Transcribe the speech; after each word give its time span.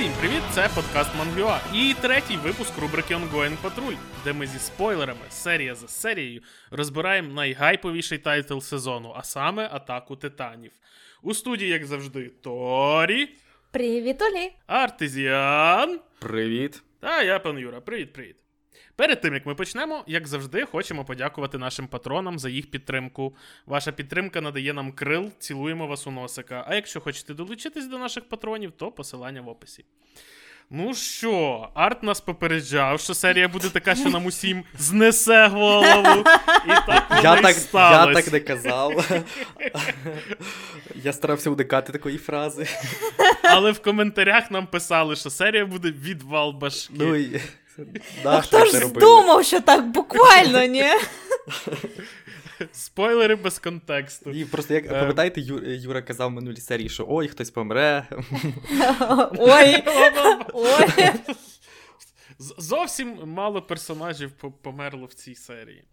Усім 0.00 0.12
привіт! 0.20 0.42
Це 0.52 0.68
подкаст 0.74 1.10
МангаЮА 1.18 1.60
і 1.74 1.94
третій 2.00 2.36
випуск 2.36 2.78
рубрики 2.78 3.14
Ongoing 3.14 3.56
Patrol, 3.62 3.96
де 4.24 4.32
ми 4.32 4.46
зі 4.46 4.58
спойлерами, 4.58 5.20
серія 5.30 5.74
за 5.74 5.88
серією, 5.88 6.42
розбираємо 6.70 7.34
найгайповіший 7.34 8.18
тайтл 8.18 8.58
сезону, 8.58 9.12
а 9.16 9.22
саме 9.22 9.68
Атаку 9.72 10.16
Титанів. 10.16 10.72
У 11.22 11.34
студії, 11.34 11.70
як 11.70 11.86
завжди, 11.86 12.28
Торі, 12.28 13.28
Привіт, 13.70 14.22
Олі! 14.22 14.52
Артезіан 14.66 16.00
Привіт. 16.18 16.82
та 17.00 17.22
я, 17.22 17.38
пан 17.38 17.58
Юра. 17.58 17.80
Привіт-привіт. 17.80 18.36
Перед 19.00 19.20
тим 19.20 19.34
як 19.34 19.46
ми 19.46 19.54
почнемо, 19.54 20.04
як 20.06 20.26
завжди, 20.26 20.64
хочемо 20.64 21.04
подякувати 21.04 21.58
нашим 21.58 21.86
патронам 21.86 22.38
за 22.38 22.48
їх 22.48 22.70
підтримку. 22.70 23.36
Ваша 23.66 23.92
підтримка 23.92 24.40
надає 24.40 24.72
нам 24.72 24.92
крил, 24.92 25.30
цілуємо 25.38 25.86
вас 25.86 26.06
у 26.06 26.10
носика. 26.10 26.64
А 26.68 26.74
якщо 26.74 27.00
хочете 27.00 27.34
долучитись 27.34 27.86
до 27.86 27.98
наших 27.98 28.28
патронів, 28.28 28.72
то 28.72 28.92
посилання 28.92 29.40
в 29.40 29.48
описі. 29.48 29.84
Ну 30.70 30.94
що, 30.94 31.68
Арт 31.74 32.02
нас 32.02 32.20
попереджав, 32.20 33.00
що 33.00 33.14
серія 33.14 33.48
буде 33.48 33.68
така, 33.68 33.94
що 33.94 34.10
нам 34.10 34.26
усім 34.26 34.64
знесе 34.78 35.46
голову. 35.46 36.20
І 36.66 36.68
так 36.86 37.10
воно 37.10 37.22
Я 37.22 37.42
так, 37.42 37.54
сталося. 37.56 38.08
я 38.10 38.14
так 38.14 38.32
не 38.32 38.40
казав. 38.40 39.10
я 40.94 41.12
старався 41.12 41.50
уникати 41.50 41.92
такої 41.92 42.18
фрази. 42.18 42.66
Але 43.42 43.72
в 43.72 43.82
коментарях 43.82 44.50
нам 44.50 44.66
писали, 44.66 45.16
що 45.16 45.30
серія 45.30 45.66
буде 45.66 45.90
відвал 45.90 46.52
башки. 46.52 46.94
Ну 46.98 47.16
і. 47.16 47.40
А 48.24 48.40
хто 48.40 48.64
ж 48.64 48.70
здумав, 48.78 49.44
що 49.44 49.60
так 49.60 49.86
буквально, 49.86 50.64
ні? 50.64 50.84
Спойлери 52.72 53.36
без 53.36 53.58
контексту. 53.58 54.30
Ні, 54.30 54.44
просто 54.44 54.74
як 54.74 54.84
Е. 54.86 54.88
пам'ятаєте, 54.88 55.40
Ю- 55.40 55.74
Юра 55.74 56.02
казав 56.02 56.28
в 56.28 56.32
минулій 56.32 56.56
серії, 56.60 56.88
що 56.88 57.06
ой, 57.08 57.28
хтось 57.28 57.50
помре. 57.50 58.06
Ой, 59.38 59.82
ой. 60.52 60.86
Зовсім 62.58 63.18
мало 63.24 63.62
персонажів 63.62 64.30
померло 64.62 65.06
в 65.06 65.14
цій 65.14 65.34
серії. 65.34 65.84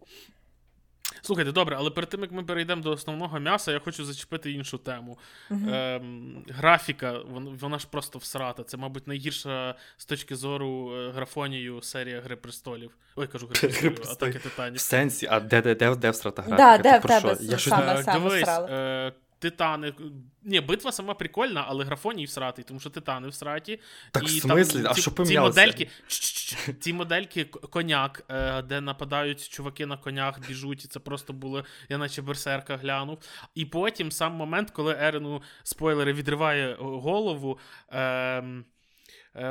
Слухайте, 1.22 1.52
добре, 1.52 1.76
але 1.78 1.90
перед 1.90 2.10
тим 2.10 2.20
як 2.20 2.32
ми 2.32 2.42
перейдемо 2.44 2.82
до 2.82 2.90
основного 2.90 3.40
м'яса, 3.40 3.72
я 3.72 3.78
хочу 3.78 4.04
зачепити 4.04 4.52
іншу 4.52 4.78
тему. 4.78 5.18
Ем, 5.50 6.44
графіка, 6.48 7.12
вон- 7.18 7.56
вона 7.56 7.78
ж 7.78 7.86
просто 7.90 8.18
всрата. 8.18 8.62
Це, 8.62 8.76
мабуть, 8.76 9.06
найгірша 9.06 9.74
з 9.96 10.04
точки 10.04 10.36
зору 10.36 10.94
е, 10.96 11.10
графонію 11.10 11.82
серія 11.82 12.20
Гри 12.20 12.36
престолів. 12.36 12.90
Ой, 13.16 13.26
кажу 13.26 13.46
Гри 13.46 13.58
престолів, 13.68 14.02
атаки 14.10 14.38
титанів. 14.38 14.76
В 14.76 14.80
сенсі, 14.80 15.28
а 15.30 15.40
де, 15.40 15.62
де, 15.62 15.74
де, 15.74 15.94
де 15.96 16.10
всрата 16.10 16.42
Да, 16.42 16.54
графіка? 16.54 16.78
де 16.78 16.92
Ти 16.92 16.98
в 16.98 17.02
тебе 17.02 17.58
саме 17.58 17.86
не... 17.94 18.00
Е, 18.00 18.04
саме 18.04 18.18
Дивись, 18.18 18.48
Титани. 19.38 19.94
Ні, 20.42 20.60
битва 20.60 20.92
сама 20.92 21.14
прикольна, 21.14 21.64
але 21.68 21.84
графоній 21.84 22.24
всратий, 22.24 22.64
тому 22.64 22.80
що 22.80 22.90
титани 22.90 23.28
всраті. 23.28 23.80
Так, 24.10 24.22
і 24.22 24.26
в 24.26 24.42
смислі? 24.42 24.84
А 24.86 24.94
ці, 24.94 25.00
що 25.00 25.10
ці 25.10 25.40
модельки, 25.40 25.88
ці 26.80 26.92
модельки 26.92 27.44
коняк, 27.44 28.24
е, 28.28 28.62
де 28.62 28.80
нападають 28.80 29.48
чуваки 29.48 29.86
на 29.86 29.96
конях, 29.96 30.48
біжуть, 30.48 30.84
і 30.84 30.88
це 30.88 31.00
просто 31.00 31.32
було, 31.32 31.64
я 31.88 31.98
наче 31.98 32.22
берсерка 32.22 32.76
глянув. 32.76 33.18
І 33.54 33.64
потім 33.64 34.12
сам 34.12 34.32
момент, 34.32 34.70
коли 34.70 34.96
Ерену 35.00 35.42
спойлери 35.62 36.12
відриває 36.12 36.72
е, 36.72 36.76
голову. 36.80 37.58
ем, 37.88 38.64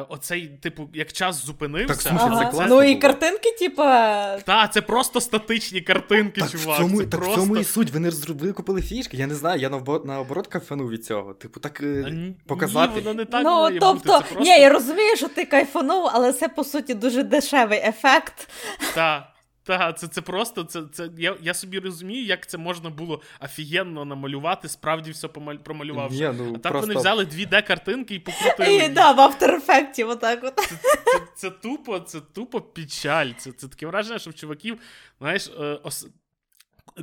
Оцей, 0.09 0.47
типу, 0.47 0.89
як 0.93 1.13
час 1.13 1.45
зупинився. 1.45 1.87
Так, 1.93 2.01
слушай, 2.01 2.27
Ага. 2.31 2.45
це 2.45 2.51
класно 2.51 2.75
Ну 2.75 2.83
і 2.83 2.87
було. 2.87 3.01
картинки, 3.01 3.51
типа. 3.59 4.37
Та, 4.37 4.67
це 4.67 4.81
просто 4.81 5.21
статичні 5.21 5.81
картинки, 5.81 6.41
Так, 6.41 6.49
чувак. 6.49 6.79
в 6.79 6.81
цьому, 6.81 6.97
це 6.97 7.07
так 7.07 7.19
просто... 7.19 7.35
в 7.35 7.37
цьому 7.39 7.57
і 7.57 7.63
суть, 7.63 7.91
вони 7.91 8.11
ж 8.11 8.15
зробили 8.15 8.53
купили 8.53 8.81
фішки. 8.81 9.17
Я 9.17 9.27
не 9.27 9.35
знаю, 9.35 9.61
я 9.61 9.69
наоборот, 9.69 10.05
кайфану 10.05 10.47
кайфанув 10.47 10.89
від 10.89 11.05
цього. 11.05 11.33
Типу, 11.33 11.59
так 11.59 11.81
е, 11.81 11.85
ні, 12.11 12.35
показати. 12.47 12.93
Ні, 12.95 13.01
воно 13.01 13.13
не 13.13 13.25
так 13.25 13.43
ну, 13.43 13.49
має 13.49 13.79
тобто, 13.79 13.93
бути. 13.93 14.27
Це 14.29 14.33
просто... 14.33 14.39
ні, 14.51 14.59
я 14.61 14.69
розумію, 14.69 15.15
що 15.15 15.27
ти 15.27 15.45
кайфанув, 15.45 16.09
але 16.13 16.33
це 16.33 16.47
по 16.49 16.63
суті 16.63 16.93
дуже 16.93 17.23
дешевий 17.23 17.79
ефект. 17.79 18.49
Та, 18.95 19.33
та, 19.67 19.93
це, 19.93 20.07
це 20.07 20.21
просто, 20.21 20.63
це, 20.63 20.81
це, 20.91 21.09
я, 21.17 21.35
я 21.41 21.53
собі 21.53 21.79
розумію, 21.79 22.25
як 22.25 22.47
це 22.47 22.57
можна 22.57 22.89
було 22.89 23.21
офігенно 23.41 24.05
намалювати, 24.05 24.69
справді 24.69 25.11
все 25.11 25.27
помаль, 25.27 25.55
промалювавши. 25.55 26.29
Ні, 26.29 26.35
ну, 26.37 26.53
а 26.55 26.57
так 26.57 26.71
просто... 26.71 26.87
вони 26.87 26.99
взяли 26.99 27.23
2D-картинки 27.23 28.11
і 28.13 28.19
покрутили. 28.19 28.75
І 28.75 28.89
да, 28.89 29.11
в 29.11 29.19
After 29.19 29.65
Effects, 29.65 30.09
отак 30.09 30.43
от. 30.43 30.55
Це, 30.55 31.19
це 31.35 31.49
тупо, 31.49 31.99
це 31.99 32.21
тупо 32.21 32.61
печаль. 32.61 33.31
Це, 33.37 33.51
це 33.51 33.67
таке 33.67 33.87
враження, 33.87 34.19
що 34.19 34.29
в 34.29 34.33
чуваків, 34.33 34.79
знаєш, 35.19 35.51
е, 35.59 35.79
ос... 35.83 36.07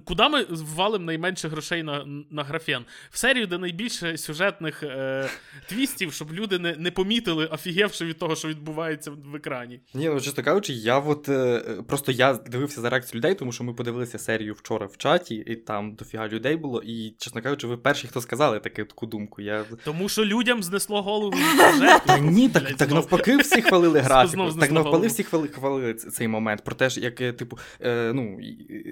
Куди 0.05 0.29
ми 0.29 0.47
ввалимо 0.51 1.05
найменше 1.05 1.49
грошей 1.49 1.83
на, 1.83 2.05
на 2.31 2.45
графен? 2.45 2.85
В 3.11 3.19
серію, 3.19 3.47
де 3.47 3.59
найбільше 3.59 4.17
сюжетних 4.17 4.83
е, 4.83 5.29
твістів, 5.69 6.13
щоб 6.13 6.33
люди 6.33 6.59
не, 6.59 6.77
не 6.77 6.91
помітили, 6.91 7.47
офігевши 7.47 8.05
від 8.05 8.19
того, 8.19 8.37
що 8.37 8.49
відбувається 8.49 9.11
в 9.11 9.37
екрані. 9.37 9.81
Ні, 9.95 10.09
ну 10.09 10.21
чесно 10.21 10.45
кажучи, 10.45 10.73
я 10.73 10.99
от 10.99 11.29
е, 11.29 11.63
просто 11.87 12.13
я 12.13 12.35
дивився 12.35 12.81
за 12.81 12.91
реакцію 12.91 13.19
людей, 13.19 13.35
тому 13.35 13.53
що 13.53 13.65
ми 13.65 13.75
подивилися 13.75 14.19
серію 14.19 14.55
вчора 14.55 14.87
в 14.87 14.97
чаті, 14.97 15.35
і 15.35 15.57
там 15.57 15.95
дофіга 15.95 16.29
людей 16.29 16.57
було. 16.57 16.83
І, 16.83 17.15
чесно 17.19 17.43
кажучи, 17.43 17.67
ви 17.67 17.77
перші, 17.77 18.09
хто 18.09 18.21
сказали 18.21 18.61
таку, 18.61 18.85
таку 18.85 19.07
думку. 19.07 19.43
Я... 19.43 19.65
Тому 19.85 20.09
що 20.09 20.25
людям 20.25 20.63
знесло 20.63 21.03
голову. 21.03 21.37
Та 22.07 22.19
ні, 22.19 22.49
так, 22.49 22.75
так 22.75 22.91
навпаки, 22.91 23.37
всі 23.37 23.63
хвалили 23.63 24.01
графіку. 24.01 24.53
Так 24.61 24.73
навпаки, 24.73 25.07
всі 25.07 25.23
хвали, 25.23 25.49
хвалили 25.49 25.95
цей 25.95 26.29
момент. 26.29 26.65
Про 26.65 26.75
те, 26.75 26.89
як, 26.97 27.21
е, 27.21 27.33
типу, 27.33 27.59
е, 27.81 28.13
ну, 28.15 28.39
е, 28.41 28.85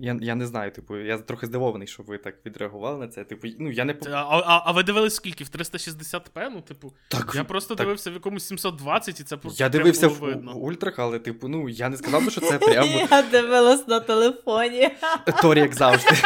я, 0.00 0.18
я 0.22 0.34
не 0.34 0.46
знаю, 0.46 0.70
типу, 0.70 0.96
я 0.96 1.18
трохи 1.18 1.46
здивований, 1.46 1.86
що 1.88 2.02
ви 2.02 2.18
так 2.18 2.34
відреагували 2.46 2.98
на 2.98 3.08
це. 3.08 3.24
Типу, 3.24 3.48
ну, 3.58 3.70
я 3.70 3.84
не 3.84 3.94
А, 4.06 4.10
а, 4.10 4.62
а 4.66 4.72
ви 4.72 4.82
дивились 4.82 5.14
скільки? 5.14 5.44
В 5.44 5.48
360p? 5.48 6.48
Ну, 6.52 6.60
типу, 6.60 6.92
Так, 7.08 7.32
я 7.34 7.44
просто 7.44 7.74
так. 7.74 7.86
дивився 7.86 8.10
в 8.10 8.14
якомусь 8.14 8.46
720, 8.46 9.20
і 9.20 9.24
це 9.24 9.36
про- 9.36 9.50
Я 9.56 9.68
дивився 9.68 10.08
було 10.08 10.20
в, 10.20 10.24
видно. 10.24 10.54
ультрах, 10.54 10.98
але, 10.98 11.18
типу, 11.18 11.48
ну, 11.48 11.68
я 11.68 11.88
не 11.88 11.96
сказав 11.96 12.24
би, 12.24 12.30
що 12.30 12.40
це 12.40 12.58
прямо 12.58 13.06
Я 13.10 13.22
дивилась 13.22 13.88
на 13.88 14.00
телефоні. 14.00 14.90
Торі, 15.42 15.58
як 15.60 15.74
завжди. 15.74 16.10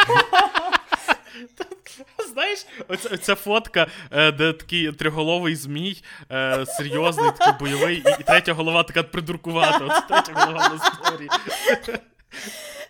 Знаєш, 2.33 2.65
оця, 2.87 3.09
оця 3.09 3.35
фотка, 3.35 3.87
е, 4.11 4.31
де 4.31 4.53
такий 4.53 4.91
трьохголовий 4.91 5.55
змій, 5.55 6.03
е, 6.31 6.65
серйозний, 6.65 7.29
такий 7.39 7.53
бойовий, 7.59 7.95
і, 7.97 7.99
і 8.19 8.23
третя 8.23 8.53
голова 8.53 8.83
така 8.83 9.03
придуркувата. 9.03 9.85
Оце 9.85 10.01
третя 10.07 10.33
голова 10.45 10.69
на 10.69 10.79
сторі. 10.79 11.27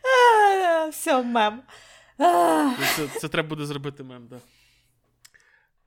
Е, 0.07 0.89
Все, 0.89 1.23
мем. 1.23 1.61
Це, 2.95 3.07
це 3.19 3.27
треба 3.27 3.49
буде 3.49 3.65
зробити 3.65 4.03
мем, 4.03 4.27
так. 4.27 4.39
Да. 4.39 4.45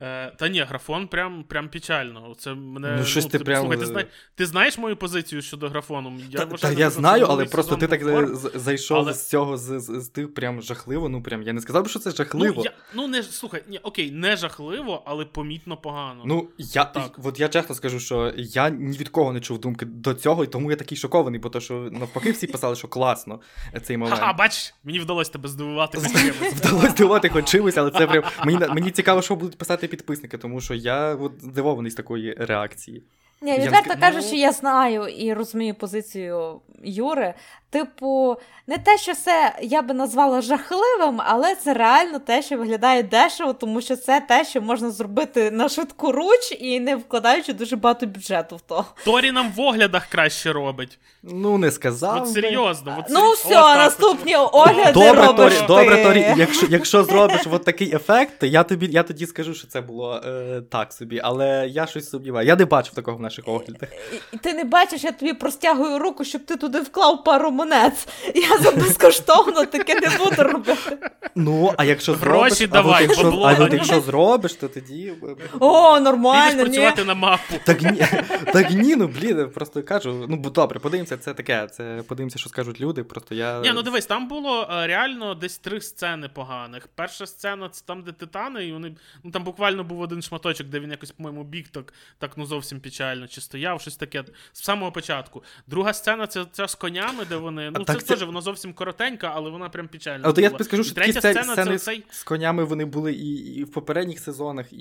Е, 0.01 0.31
та 0.37 0.47
ні, 0.47 0.61
графон 0.61 1.07
прям, 1.07 1.43
прям 1.43 1.69
печально. 1.69 2.35
Це 2.37 2.53
мене, 2.53 2.95
Ну, 2.99 3.05
щось 3.05 3.25
ти 3.25 3.37
ти, 3.37 3.43
прям- 3.43 3.59
Слухай, 3.61 3.77
ти, 3.77 3.85
зна... 3.85 4.05
ти 4.35 4.45
знаєш 4.45 4.77
мою 4.77 4.97
позицію 4.97 5.41
щодо 5.41 5.69
графону? 5.69 6.19
Я, 6.29 6.39
Та, 6.39 6.45
та 6.45 6.71
я 6.71 6.89
знаю, 6.89 7.25
але 7.29 7.45
просто 7.45 7.75
ти 7.75 7.87
так 7.87 8.01
е, 8.01 8.27
зайшов 8.55 8.97
але- 8.97 9.13
з 9.13 9.29
цього 9.29 9.57
з, 9.57 9.79
з, 9.79 10.01
з 10.01 10.07
тих 10.07 10.33
прям 10.33 10.61
жахливо. 10.61 11.09
Ну 11.09 11.23
прям 11.23 11.43
я 11.43 11.53
не 11.53 11.61
сказав 11.61 11.83
би, 11.83 11.89
що 11.89 11.99
це 11.99 12.11
жахливо. 12.11 12.53
Ну, 12.57 12.63
я, 12.63 12.71
ну 12.93 13.07
не 13.07 13.23
слухай, 13.23 13.63
ні, 13.67 13.77
окей, 13.77 14.11
не 14.11 14.37
жахливо, 14.37 15.03
але 15.05 15.25
помітно 15.25 15.77
погано. 15.77 16.23
Ну, 16.25 16.49
я, 16.57 16.85
Так. 16.85 17.19
от 17.23 17.39
я 17.39 17.47
чесно 17.47 17.75
скажу, 17.75 17.99
що 17.99 18.33
я 18.37 18.69
ні 18.69 18.97
від 18.97 19.09
кого 19.09 19.33
не 19.33 19.39
чув 19.39 19.59
думки 19.59 19.85
до 19.85 20.13
цього, 20.13 20.43
і 20.43 20.47
тому 20.47 20.71
я 20.71 20.77
такий 20.77 20.97
шокований, 20.97 21.39
бо 21.39 21.49
то, 21.49 21.59
що 21.59 21.73
навпаки 21.91 22.31
всі 22.31 22.47
писали, 22.47 22.75
що 22.75 22.87
класно 22.87 23.39
е, 23.75 23.79
цей 23.79 23.97
момент. 23.97 24.19
Ха-ха, 24.19 24.33
бач, 24.33 24.73
мені 24.83 24.99
вдалося 24.99 25.31
тебе 25.31 25.49
здивувати. 25.49 25.97
Вдалося 26.55 26.89
здивувати 26.89 27.29
хоч 27.29 27.49
чимось, 27.49 27.77
але 27.77 27.91
це 27.91 28.07
прям 28.07 28.23
мені, 28.45 28.59
мені 28.69 28.91
цікаво, 28.91 29.21
що 29.21 29.35
будуть 29.35 29.57
писати 29.57 29.87
підписники, 29.91 30.37
тому 30.37 30.61
що 30.61 30.73
я 30.73 31.15
от, 31.15 31.33
здивований 31.41 31.91
з 31.91 31.95
такої 31.95 32.33
реакції. 32.33 33.03
Ні, 33.41 33.59
відверто 33.59 33.93
кажучи, 33.99 34.35
я 34.35 34.51
знаю 34.51 35.07
і 35.07 35.33
розумію 35.33 35.73
позицію 35.75 36.61
Юри. 36.83 37.33
Типу, 37.69 38.37
не 38.67 38.77
те, 38.77 38.97
що 38.97 39.13
це 39.15 39.55
я 39.61 39.81
би 39.81 39.93
назвала 39.93 40.41
жахливим, 40.41 41.21
але 41.25 41.55
це 41.55 41.73
реально 41.73 42.19
те, 42.19 42.41
що 42.41 42.57
виглядає 42.57 43.03
дешево, 43.03 43.53
тому 43.53 43.81
що 43.81 43.95
це 43.95 44.19
те, 44.27 44.45
що 44.45 44.61
можна 44.61 44.91
зробити 44.91 45.51
на 45.51 45.69
швидку 45.69 46.11
руч 46.11 46.51
і 46.59 46.79
не 46.79 46.95
вкладаючи 46.95 47.53
дуже 47.53 47.75
багато 47.75 48.05
бюджету 48.07 48.55
в 48.55 48.61
то. 48.61 48.85
Торі 49.05 49.31
нам 49.31 49.51
в 49.55 49.59
оглядах 49.61 50.05
краще 50.05 50.53
робить. 50.53 50.99
Ну, 51.23 51.57
не 51.57 51.71
сказав. 51.71 52.21
От 52.23 52.29
серйозно. 52.29 52.95
От 52.99 53.05
Ну, 53.09 53.31
все, 53.31 53.61
от. 53.61 53.75
наступні 53.77 54.35
огляди 54.35 54.91
Добре, 54.91 55.25
робиш 55.27 55.53
Торі, 55.53 55.59
ти. 55.59 55.67
добре, 55.67 56.03
Торі, 56.03 56.33
якщо, 56.37 56.67
якщо 56.69 57.03
зробиш 57.03 57.41
от 57.51 57.63
такий 57.63 57.95
ефект, 57.95 58.43
я 58.43 58.63
тобі 58.63 58.87
я 58.91 59.03
тоді 59.03 59.25
скажу, 59.25 59.53
що 59.53 59.67
це 59.67 59.81
було 59.81 60.21
е, 60.25 60.61
так 60.69 60.93
собі, 60.93 61.21
але 61.23 61.67
я 61.67 61.87
щось 61.87 62.09
сумніваю. 62.09 62.47
Я 62.47 62.55
не 62.55 62.65
бачив 62.65 62.93
такого 62.95 63.17
в 63.17 63.21
наших 63.31 63.47
оглядах. 63.47 63.89
І 64.33 64.37
ти 64.37 64.53
не 64.53 64.63
бачиш, 64.63 65.03
я 65.03 65.11
тобі 65.11 65.33
простягую 65.33 65.99
руку, 65.99 66.23
щоб 66.23 66.45
ти 66.45 66.57
туди 66.57 66.79
вклав 66.79 67.23
пару 67.23 67.51
монет. 67.51 68.07
Я 68.35 68.57
за 68.57 68.71
безкоштовно 68.71 69.65
таке 69.65 69.95
не 69.99 70.17
буду 70.17 70.43
робити. 70.43 70.97
Ну, 71.35 71.73
а 71.77 71.83
якщо 71.83 72.13
Гроші 72.13 72.55
зробиш, 72.55 72.69
давай, 72.69 72.95
а 72.97 73.01
якщо, 73.01 73.27
а 73.27 73.63
от 73.63 73.73
якщо 73.73 74.01
зробиш, 74.01 74.53
то 74.53 74.67
тоді. 74.67 75.13
О, 75.59 75.99
нормально, 75.99 76.63
ні. 76.63 76.63
працювати 76.63 77.03
на 77.03 77.13
мапу. 77.13 77.55
Так 77.65 77.81
ні, 77.81 78.05
так 78.53 78.71
ні, 78.71 78.95
ну 78.95 79.07
блін, 79.07 79.49
просто 79.49 79.83
кажу. 79.83 80.25
Ну, 80.29 80.37
бо 80.37 80.49
добре, 80.49 80.79
подивимося, 80.79 81.17
це 81.17 81.33
таке. 81.33 81.67
Це 81.71 82.03
подивимося, 82.07 82.39
що 82.39 82.49
скажуть 82.49 82.81
люди. 82.81 83.03
Просто 83.03 83.35
я. 83.35 83.59
Ні, 83.59 83.71
ну 83.75 83.81
дивись, 83.81 84.05
там 84.05 84.27
було 84.27 84.69
е, 84.71 84.87
реально 84.87 85.35
десь 85.35 85.57
три 85.57 85.81
сцени 85.81 86.29
поганих. 86.33 86.87
Перша 86.95 87.25
сцена 87.25 87.69
це 87.69 87.83
там, 87.85 88.03
де 88.03 88.11
титани, 88.11 88.65
і 88.65 88.73
вони. 88.73 88.95
Ну 89.23 89.31
там 89.31 89.43
буквально 89.43 89.83
був 89.83 90.01
один 90.01 90.21
шматочок, 90.21 90.67
де 90.67 90.79
він 90.79 90.91
якось, 90.91 91.11
по-моєму, 91.11 91.43
біг 91.43 91.67
так, 91.69 91.93
так 92.19 92.31
ну 92.37 92.45
зовсім 92.45 92.79
печально, 92.79 93.20
чи 93.27 93.41
стояв, 93.41 93.81
щось 93.81 93.95
таке 93.95 94.23
з 94.53 94.63
самого 94.63 94.91
початку. 94.91 95.43
Друга 95.67 95.93
сцена 95.93 96.27
це 96.27 96.45
ця 96.51 96.67
з 96.67 96.75
конями, 96.75 97.25
де 97.29 97.35
вони. 97.35 97.71
Ну, 97.71 97.83
так 97.83 97.99
це 97.99 98.05
це- 98.05 98.13
теж 98.15 98.23
вона 98.23 98.41
зовсім 98.41 98.73
коротенька, 98.73 99.31
але 99.35 99.49
вона 99.49 99.69
прям 99.69 99.87
печальна. 99.87 100.21
А 100.25 100.29
от 100.29 100.37
я 100.37 100.49
тобі 100.49 100.63
скажу, 100.63 100.83
що 100.83 100.95
третя 100.95 101.19
сцени, 101.19 101.33
сцена 101.33 101.53
сцени 101.53 101.77
це 101.77 101.85
цей. 101.85 102.03
з 102.09 102.23
конями 102.23 102.63
вони 102.63 102.85
були 102.85 103.13
і, 103.13 103.33
і 103.35 103.63
в 103.63 103.71
попередніх 103.71 104.19
сезонах, 104.19 104.73
і, 104.73 104.77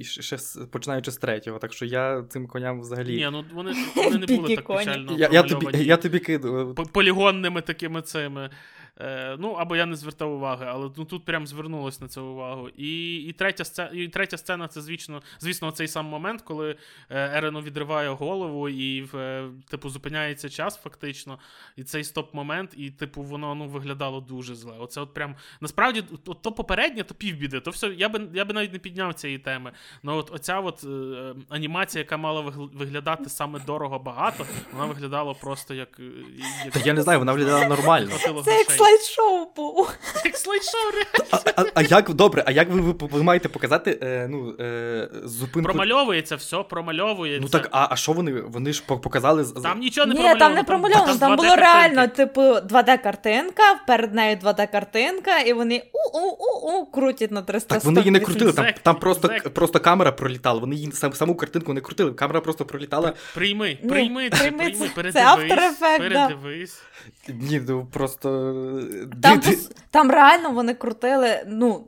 і 0.00 0.04
ще 0.04 0.38
з- 0.38 0.56
починаючи 0.70 1.10
з 1.10 1.16
третього. 1.16 1.58
Так 1.58 1.72
що 1.72 1.84
я 1.84 2.24
цим 2.28 2.46
коням 2.46 2.80
взагалі. 2.80 3.16
Ні, 3.16 3.28
ну 3.32 3.44
вони, 3.54 3.72
вони 3.96 4.18
не 4.18 4.26
були 4.36 4.56
так 4.56 4.66
печально. 4.66 5.16
я, 5.18 5.28
я, 5.32 5.42
тобі, 5.42 5.78
я 5.84 5.96
тобі 5.96 6.18
кидаю. 6.18 6.74
Полігонними 6.92 7.60
такими 7.60 8.02
цими. 8.02 8.50
Е, 9.00 9.36
ну, 9.38 9.52
або 9.52 9.76
я 9.76 9.86
не 9.86 9.96
звертав 9.96 10.32
уваги, 10.32 10.66
але 10.68 10.90
ну, 10.96 11.04
тут 11.04 11.24
прям 11.24 11.46
звернулось 11.46 12.00
на 12.00 12.08
це 12.08 12.20
увагу. 12.20 12.68
І, 12.68 13.16
і, 13.16 13.32
третя, 13.32 13.64
сцена, 13.64 13.90
і 13.92 14.08
третя 14.08 14.36
сцена 14.36 14.68
це, 14.68 14.80
звісно, 14.80 15.22
звісно, 15.40 15.70
цей 15.70 15.88
сам 15.88 16.06
момент, 16.06 16.42
коли 16.42 16.70
е, 16.70 16.76
Ерену 17.10 17.60
відриває 17.60 18.08
голову 18.08 18.68
і, 18.68 19.08
е, 19.14 19.48
типу, 19.68 19.88
зупиняється 19.88 20.48
час, 20.48 20.76
фактично. 20.76 21.38
І 21.76 21.84
цей 21.84 22.04
стоп-момент, 22.04 22.74
і, 22.76 22.90
типу, 22.90 23.22
воно 23.22 23.54
ну, 23.54 23.68
виглядало 23.68 24.20
дуже 24.20 24.54
зле. 24.54 24.74
Оце 24.78 25.00
от 25.00 25.14
прям. 25.14 25.34
Насправді, 25.60 26.02
то, 26.24 26.34
то 26.34 26.52
попереднє, 26.52 27.02
то 27.02 27.14
півбіди. 27.14 27.60
То 27.60 27.70
все, 27.70 27.86
я 27.86 28.08
би, 28.08 28.28
я 28.34 28.44
би 28.44 28.54
навіть 28.54 28.72
не 28.72 28.78
підняв 28.78 29.14
цієї 29.14 29.38
теми. 29.38 29.72
Ну, 30.02 30.16
от 30.16 30.30
оця 30.34 30.60
от 30.60 30.84
е, 30.84 31.34
анімація, 31.48 32.02
яка 32.02 32.16
мала 32.16 32.40
вигл- 32.40 32.76
виглядати 32.76 33.28
саме 33.28 33.60
дорого 33.60 33.98
багато, 33.98 34.46
вона 34.72 34.84
виглядала 34.86 35.34
просто 35.34 35.74
як. 35.74 36.00
е, 36.00 36.02
як 36.64 36.72
Та 36.72 36.80
я 36.80 36.92
не 36.92 37.02
знаю, 37.02 37.18
вона 37.18 37.32
виглядала 37.32 37.68
нормально. 37.68 38.10
Це 38.44 38.54
як. 38.58 38.85
Слайд-шоу 38.86 39.46
було. 39.56 39.88
Як 40.24 40.36
слайд-шоу, 40.36 40.90
реально. 40.92 41.44
А, 41.56 41.62
а, 41.62 41.64
а 41.74 41.82
як 41.82 42.14
добре, 42.14 42.44
а 42.46 42.50
як 42.50 42.70
ви, 42.70 42.80
ви, 42.80 42.94
ви 43.00 43.22
маєте 43.22 43.48
показати 43.48 43.98
е, 44.02 44.28
ну, 44.30 44.54
е, 44.60 45.08
зупинку? 45.24 45.72
Промальовується, 45.72 46.36
все 46.36 46.56
промальовується. 46.56 47.40
Ну 47.42 47.48
так, 47.48 47.68
а, 47.72 47.88
а 47.90 47.96
що 47.96 48.12
вони? 48.12 48.32
Вони 48.32 48.72
ж 48.72 48.82
показали. 48.86 49.44
Там 49.62 49.78
нічого 49.78 50.06
не 50.06 50.14
Ні, 50.14 50.20
промальовано. 50.20 50.40
там 50.40 50.54
не 50.54 50.64
промальовано, 50.64 51.16
там 51.16 51.32
2D 51.32 51.36
було 51.36 51.56
реально, 51.56 52.08
типу, 52.08 52.40
2D-картинка, 52.40 53.62
перед 53.86 54.14
нею 54.14 54.36
2D-картинка, 54.36 55.38
і 55.46 55.52
вони 55.52 55.82
у-у-у-у 55.92 56.86
крутять 56.86 57.30
на 57.30 57.42
300 57.42 57.74
Так 57.74 57.84
вони 57.84 58.00
її 58.00 58.10
не 58.10 58.20
крутили, 58.20 58.52
там, 58.52 58.66
там 58.82 58.96
просто, 58.96 59.30
просто 59.54 59.80
камера 59.80 60.12
пролітала. 60.12 60.60
Вони 60.60 60.74
її 60.74 60.92
сам, 60.92 61.12
саму 61.12 61.34
картинку 61.34 61.72
не 61.74 61.80
крутили, 61.80 62.12
камера 62.12 62.40
просто 62.40 62.64
пролітала. 62.64 63.12
Прийми, 63.34 63.78
Ні, 63.82 63.88
прийми, 63.88 64.30
це, 64.30 64.36
прийми 64.36 64.58
прийми, 64.58 64.86
це. 64.88 64.94
передивись. 64.94 65.24
Це 65.24 65.36
After 65.36 65.58
Effect, 65.58 66.12
да. 66.12 66.28
передивись. 66.28 66.82
Ні, 67.28 67.62
ну 67.68 67.86
просто. 67.92 68.28
Там, 69.22 69.40
там 69.90 70.10
реально 70.10 70.50
вони 70.50 70.74
крутили, 70.74 71.44
ну, 71.46 71.84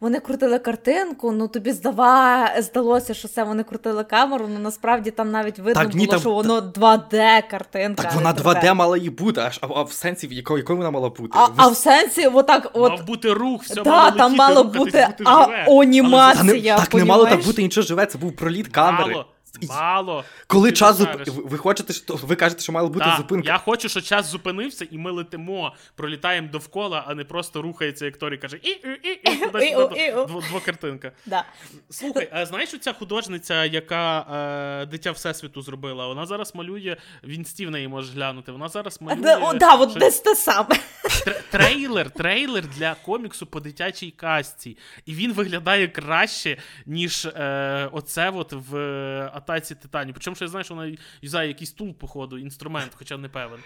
вони 0.00 0.20
крутили 0.20 0.58
картинку, 0.58 1.32
ну 1.32 1.48
тобі 1.48 1.72
здава, 1.72 2.50
здалося, 2.58 3.14
що 3.14 3.28
це 3.28 3.44
вони 3.44 3.62
крутили 3.62 4.04
камеру, 4.04 4.46
ну 4.54 4.58
насправді 4.58 5.10
там 5.10 5.30
навіть 5.30 5.58
видно 5.58 5.82
Так, 5.82 5.94
ні, 5.94 5.98
було, 5.98 6.10
там- 6.10 6.20
що 6.20 6.30
воно 6.30 6.60
2D-картинка. 6.60 7.94
Так 7.94 8.10
а 8.12 8.14
вона 8.14 8.32
не 8.32 8.40
2D 8.40 8.74
мала 8.74 8.96
і 8.96 9.10
бути, 9.10 9.40
аж 9.40 9.58
а, 9.62 9.66
а 9.66 9.82
в 9.82 9.92
сенсі, 9.92 10.26
в 10.26 10.32
якої, 10.32 10.60
якою 10.60 10.76
вона 10.76 10.90
мала 10.90 11.08
бути? 11.08 11.38
А, 11.38 11.46
Ви 11.46 11.54
а 11.56 11.68
в 11.68 11.76
сенсі, 11.76 12.26
отак, 12.26 12.70
от. 12.72 12.90
Мав 12.90 13.06
бути 13.06 13.32
рух, 13.32 13.62
все 13.62 13.82
да, 13.82 13.90
мало 13.90 14.10
там 14.10 14.32
летіти, 14.32 14.38
мало 14.38 14.62
рухатись, 14.62 14.78
бути 14.78 15.06
бути 15.18 15.24
а, 15.26 15.44
живе. 15.44 15.66
анімація. 15.82 16.74
Та 16.74 16.80
не, 16.80 16.84
так 16.84 16.94
не 16.94 17.04
мало 17.04 17.22
там 17.22 17.30
понімаєш? 17.30 17.46
бути 17.46 17.62
нічого 17.62 17.86
живе, 17.86 18.06
це 18.06 18.18
був 18.18 18.36
проліт 18.36 18.68
камери. 18.68 19.12
Мало, 19.12 19.26
мало. 19.68 20.24
Коли 20.46 20.70
Ти 20.70 20.76
час 20.76 20.96
зуп... 20.96 21.08
ви, 21.26 21.58
хочете, 21.58 21.92
що 21.92 22.14
ви 22.14 22.36
кажете, 22.36 22.62
що 22.62 22.72
мала 22.72 22.88
бути 22.88 23.04
Так, 23.04 23.16
зупинка. 23.16 23.48
Я 23.48 23.58
хочу, 23.58 23.88
щоб 23.88 24.02
час 24.02 24.26
зупинився, 24.26 24.86
і 24.90 24.98
ми 24.98 25.10
летимо, 25.10 25.74
пролітаємо 25.94 26.48
довкола, 26.48 27.04
а 27.06 27.14
не 27.14 27.24
просто 27.24 27.62
рухається, 27.62 28.04
як 28.04 28.16
Торі 28.16 28.38
каже, 28.38 28.58
і 28.62 28.68
і 28.68 29.10
і 29.12 29.70
і 30.10 30.26
двокартинка. 30.48 31.12
Слухай, 31.90 32.28
а 32.32 32.46
знаєш 32.46 32.78
ця 32.80 32.92
художниця, 32.92 33.64
яка 33.64 34.20
е, 34.82 34.86
дитя 34.86 35.10
Всесвіту 35.10 35.62
зробила? 35.62 36.06
Вона 36.06 36.26
зараз 36.26 36.54
малює, 36.54 36.96
в 37.24 37.28
інсті 37.28 37.66
в 37.66 37.70
неї 37.70 37.88
можеш 37.88 38.14
глянути. 38.14 38.52
Вона 38.52 38.68
зараз 38.68 39.00
малює. 39.00 39.22
Да, 39.22 39.36
о, 39.36 39.54
да, 39.54 39.74
от 39.74 39.98
десь 39.98 40.20
те 40.20 40.34
саме. 40.34 40.76
Трейлер, 41.50 42.10
трейлер 42.10 42.66
для 42.66 42.94
коміксу 42.94 43.46
по 43.46 43.60
дитячій 43.60 44.10
касті. 44.10 44.76
І 45.06 45.14
він 45.14 45.32
виглядає 45.32 45.88
краще, 45.88 46.56
ніж 46.86 47.26
е, 47.26 47.88
оце 47.92 48.30
от 48.30 48.52
в 48.52 48.74
атаці 49.44 49.74
Титанів. 49.74 50.14
Причому, 50.14 50.34
що 50.34 50.44
я 50.44 50.48
знаю, 50.48 50.64
що 50.64 50.74
вона 50.74 50.96
юзає 51.22 51.48
якийсь 51.48 51.72
тул, 51.72 51.94
походу, 51.94 52.38
інструмент, 52.38 52.92
хоча 52.94 53.16
не 53.16 53.28
певен. 53.28 53.60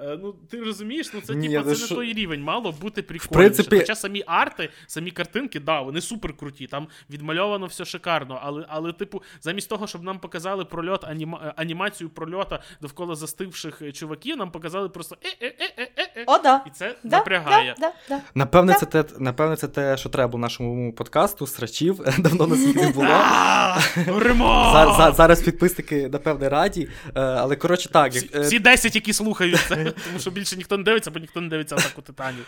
Е, 0.00 0.18
ну, 0.22 0.34
ти 0.50 0.60
розумієш, 0.60 1.10
ну 1.14 1.20
це 1.20 1.34
ну 1.34 1.62
це 1.62 1.68
не 1.70 1.74
що- 1.74 1.94
той 1.94 2.12
рівень, 2.12 2.42
мало 2.42 2.72
бути 2.72 3.02
прикольніше. 3.02 3.34
принципі- 3.34 3.78
Хоча 3.78 3.94
самі 3.94 4.24
арти, 4.26 4.68
самі 4.86 5.10
картинки, 5.10 5.60
да, 5.60 5.80
вони 5.80 6.00
супер 6.00 6.36
круті, 6.36 6.66
там 6.66 6.88
відмальовано 7.10 7.66
все 7.66 7.84
шикарно. 7.84 8.40
Але, 8.42 8.66
але, 8.68 8.92
типу, 8.92 9.22
замість 9.40 9.68
того, 9.68 9.86
щоб 9.86 10.02
нам 10.02 10.18
показали 10.18 10.64
прольот, 10.64 11.04
аніма, 11.04 11.40
е, 11.46 11.52
анімацію 11.56 12.10
прольота 12.10 12.62
довкола 12.80 13.14
застивших 13.14 13.82
е, 13.82 13.92
чуваків, 13.92 14.36
нам 14.36 14.50
показали 14.50 14.88
просто 14.88 15.16
е-е-е-е-е. 15.24 16.24
О, 16.26 16.38
да. 16.38 16.64
І 16.66 16.70
це 16.70 16.96
Да, 17.04 17.16
напрягає. 17.16 17.74
Да, 17.78 17.92
да, 18.08 18.16
да. 18.16 18.22
Напевне, 18.34 18.74
це 18.74 18.86
те, 18.86 19.04
напевне, 19.18 19.56
це 19.56 19.68
те, 19.68 19.96
що 19.96 20.08
треба 20.08 20.30
було 20.30 20.40
нашому 20.40 20.92
подкасту, 20.92 21.46
срачів. 21.46 22.00
Давно 22.18 22.46
нас 22.46 22.74
не 22.74 22.88
було. 22.88 23.06
Зараз 25.16 25.42
підписники, 25.42 26.08
напевне, 26.08 26.48
раді. 26.48 26.88
Але 27.14 27.56
коротше 27.56 27.88
так, 27.88 28.12
Всі 28.12 28.58
10, 28.58 28.94
які 28.94 29.12
слухають 29.12 29.60
це, 29.68 29.81
тому 29.84 30.18
що 30.18 30.30
більше 30.42 30.56
ніхто 30.56 30.78
не 30.78 30.84
дивиться, 30.84 31.10
бо 31.10 31.18
ніхто 31.18 31.40
не 31.40 31.48
дивиться 31.48 31.74
атаку 31.74 32.02
титанів. 32.02 32.46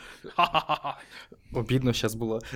Обідно 1.53 1.93
зараз 1.93 2.15
було. 2.15 2.41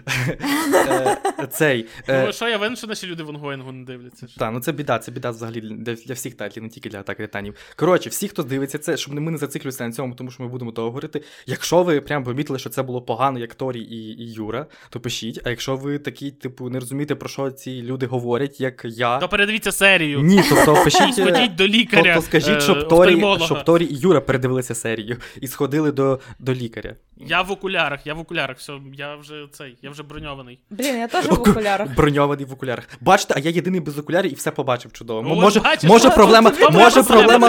Е, 0.88 1.46
Цей. 1.50 1.86
Ну, 2.08 2.32
що 2.32 2.48
я 2.48 2.58
винен, 2.58 2.76
що 2.76 2.86
наші 2.86 3.06
люди 3.06 3.22
в 3.22 3.28
онгоїнгу 3.28 3.72
не 3.72 3.84
дивляться. 3.84 4.26
Так, 4.38 4.52
ну 4.52 4.60
це 4.60 4.72
біда, 4.72 4.98
це 4.98 5.12
біда 5.12 5.30
взагалі 5.30 5.60
для, 5.60 6.14
всіх 6.14 6.34
тайтлів, 6.34 6.62
не 6.62 6.68
тільки 6.68 6.88
для 6.88 7.00
атаки 7.00 7.22
титанів. 7.22 7.54
Коротше, 7.76 8.10
всі, 8.10 8.28
хто 8.28 8.42
дивиться 8.42 8.78
це, 8.78 8.96
щоб 8.96 9.14
ми 9.14 9.30
не 9.30 9.38
зациклювалися 9.38 9.86
на 9.86 9.92
цьому, 9.92 10.14
тому 10.14 10.30
що 10.30 10.42
ми 10.42 10.48
будемо 10.48 10.72
того 10.72 10.88
говорити. 10.88 11.22
Якщо 11.46 11.82
ви 11.82 12.00
прям 12.00 12.24
помітили, 12.24 12.58
що 12.58 12.70
це 12.70 12.82
було 12.82 13.02
погано, 13.02 13.38
як 13.38 13.54
Торі 13.54 13.80
і, 13.80 14.22
і 14.22 14.32
Юра, 14.32 14.66
то 14.90 15.00
пишіть. 15.00 15.40
А 15.44 15.50
якщо 15.50 15.76
ви 15.76 15.98
такі, 15.98 16.30
типу, 16.30 16.70
не 16.70 16.80
розумієте, 16.80 17.14
про 17.14 17.28
що 17.28 17.50
ці 17.50 17.82
люди 17.82 18.06
говорять, 18.06 18.60
як 18.60 18.84
я. 18.84 19.18
То 19.18 19.28
передивіться 19.28 19.72
серію. 19.72 20.20
Ні, 20.20 20.36
І 20.36 20.84
пишіть. 20.84 21.14
сходіть 21.14 21.54
до 21.54 21.66
лікаря. 21.66 22.14
Тобто 22.14 22.22
скажіть, 22.22 22.56
е, 22.56 22.60
щоб 22.60 22.88
Торі, 22.88 23.24
щоб 23.44 23.64
Торі 23.64 23.84
і 23.84 23.96
Юра 23.96 24.20
передивилися 24.20 24.67
серію 24.74 25.16
і 25.40 25.48
сходили 25.48 25.92
до, 25.92 26.20
до 26.38 26.54
лікаря. 26.54 26.94
Я 27.16 27.42
в 27.42 27.52
окулярах, 27.52 28.06
я 28.06 28.14
в 28.14 28.18
окулярах, 28.18 28.56
все, 28.58 28.72
я 28.94 29.16
вже 29.16 29.46
цей, 29.52 29.78
я 29.82 29.90
вже 29.90 30.02
броньований. 30.02 30.58
Блін, 30.70 30.98
я 30.98 31.08
теж 31.08 31.26
в 31.26 31.32
окулярах. 31.32 31.94
Броньований 31.94 32.44
в 32.44 32.52
окулярах. 32.52 32.84
Бачите, 33.00 33.34
а 33.36 33.40
я 33.40 33.50
єдиний 33.50 33.80
без 33.80 33.98
окулярів 33.98 34.32
і 34.32 34.34
все 34.34 34.50
побачив 34.50 34.92
чудово. 34.92 35.22
Ну, 35.22 35.34
може, 35.34 35.60
бачиш, 35.60 35.90
може 35.90 36.10
проблема, 36.10 36.52
може 36.72 37.02
проблема 37.02 37.48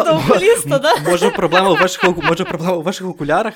да? 0.80 0.96
може 1.10 1.30
проблема 1.30 1.70
у 1.70 1.76
ваших, 1.76 2.04
може 2.04 2.44
проблема 2.46 2.76
у 2.76 2.82
ваших 2.82 3.08
окулярах? 3.08 3.54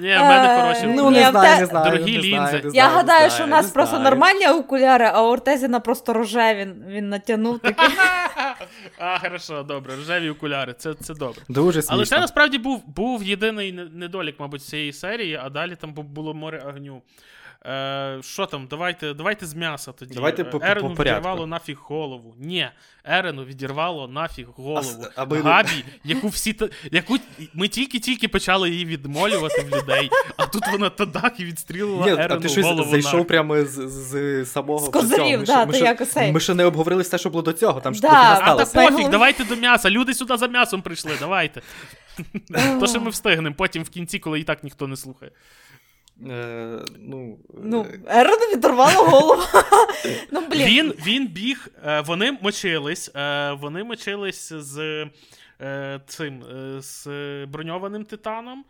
Ні, 0.00 0.08
в 0.08 0.20
мене 0.20 0.48
Е, 0.58 0.60
хороші. 0.60 0.94
ну, 0.96 1.10
не 1.10 1.30
знаю, 1.30 1.60
не 1.60 1.66
знаю. 1.66 1.90
Дорогі 1.90 2.18
лінзи. 2.18 2.62
Я 2.74 2.88
гадаю, 2.88 3.30
що 3.30 3.44
у 3.44 3.46
нас 3.46 3.70
просто 3.70 3.98
нормальні 3.98 4.48
окуляри, 4.48 5.10
а 5.14 5.22
у 5.22 5.26
Ортезіна 5.26 5.80
просто 5.80 6.12
рожеві. 6.12 6.58
Він, 6.58 6.84
він 6.88 7.08
натягнув 7.08 7.58
такі. 7.58 7.82
А, 8.98 9.18
хорошо, 9.18 9.62
добре, 9.62 9.96
рожеві 9.96 10.30
окуляри, 10.30 10.74
це, 10.78 10.94
це 10.94 11.14
добре. 11.14 11.42
Дуже 11.48 11.82
смішно. 11.82 11.94
Але 11.96 12.06
це 12.06 12.20
насправді 12.20 12.58
був, 12.58 12.81
був 12.86 13.22
єдиний 13.22 13.72
недолік, 13.72 14.40
мабуть, 14.40 14.62
цієї 14.62 14.92
серії, 14.92 15.40
а 15.42 15.50
далі 15.50 15.76
там 15.76 15.92
було 15.94 16.34
море 16.34 16.62
огню. 16.68 17.02
Е, 17.66 18.18
що 18.22 18.46
там, 18.46 18.66
давайте, 18.70 19.14
давайте 19.14 19.46
з 19.46 19.54
м'яса 19.54 19.92
тоді. 19.92 20.14
Давайте 20.14 20.44
по- 20.44 20.60
Ерену 20.62 20.88
по 20.88 20.94
порядку. 20.94 21.18
відірвало 21.18 21.46
нафіг 21.46 21.78
голову. 21.82 22.34
Ні, 22.38 22.68
Ерену 23.04 23.44
відірвало 23.44 24.08
нафіг 24.08 24.46
голову. 24.56 25.04
аби- 25.16 25.40
Габі, 25.40 25.84
яку 26.04 26.28
всі 26.28 26.56
яку 26.92 27.16
ми 27.54 27.68
тільки-тільки 27.68 28.28
почали 28.28 28.70
її 28.70 28.84
відмолювати 28.84 29.62
в 29.70 29.76
людей, 29.76 30.10
а 30.36 30.46
тут 30.46 30.62
вона 30.72 30.90
тадак 30.90 31.40
і 31.40 31.44
відстрілила 31.44 32.06
Ні, 32.06 32.12
Ерену 32.12 32.34
а 32.34 32.38
ти 32.42 32.48
щось 32.48 32.64
голову 32.66 32.90
зайшов 32.90 33.12
нахер. 33.12 33.26
прямо 33.26 33.64
з, 33.64 33.88
з 33.88 34.44
самого 34.46 34.86
З 34.86 34.88
козирів. 34.88 35.38
Ми 35.40 35.44
да, 35.46 35.52
ще- 35.52 35.66
ми 35.66 35.78
як. 35.78 36.32
Ми 36.34 36.40
ще 36.40 36.54
не 36.54 36.64
обговорили 36.64 37.02
все, 37.02 37.18
що 37.18 37.30
було 37.30 37.42
до 37.42 37.52
цього. 37.52 37.80
Там 37.80 37.94
ж 37.94 38.00
Да, 38.00 38.08
трохи 38.08 38.42
а 38.50 38.54
А 38.54 38.64
та 38.64 38.88
пофіг, 38.90 39.08
давайте 39.08 39.44
до 39.44 39.56
м'яса. 39.56 39.90
Люди 39.90 40.14
сюди 40.14 40.36
за 40.36 40.46
м'ясом 40.46 40.82
прийшли, 40.82 41.12
давайте. 41.20 41.62
То, 42.80 42.86
що 42.86 43.00
ми 43.00 43.10
встигнемо, 43.10 43.56
потім 43.58 43.82
в 43.82 43.88
кінці, 43.88 44.18
коли 44.18 44.40
і 44.40 44.44
так 44.44 44.64
ніхто 44.64 44.86
не 44.86 44.96
слухає. 44.96 45.30
Е, 46.30 46.78
ну, 46.98 47.38
Ну, 47.62 47.86
е, 48.06 48.20
Ерону 48.20 48.46
голову. 49.04 49.42
Ну, 50.32 50.40
блін. 50.50 50.66
Він, 50.66 50.94
він 51.06 51.28
біг, 51.28 51.68
е, 51.86 52.00
вони 52.00 52.32
мочились, 52.32 53.10
е, 53.16 53.52
вони 53.52 53.84
мочились 53.84 54.52
з 54.52 55.06
е, 55.60 56.00
цим 56.06 56.42
е, 56.42 56.80
з 56.82 57.06
броньованим 57.46 58.04
титаном. 58.04 58.64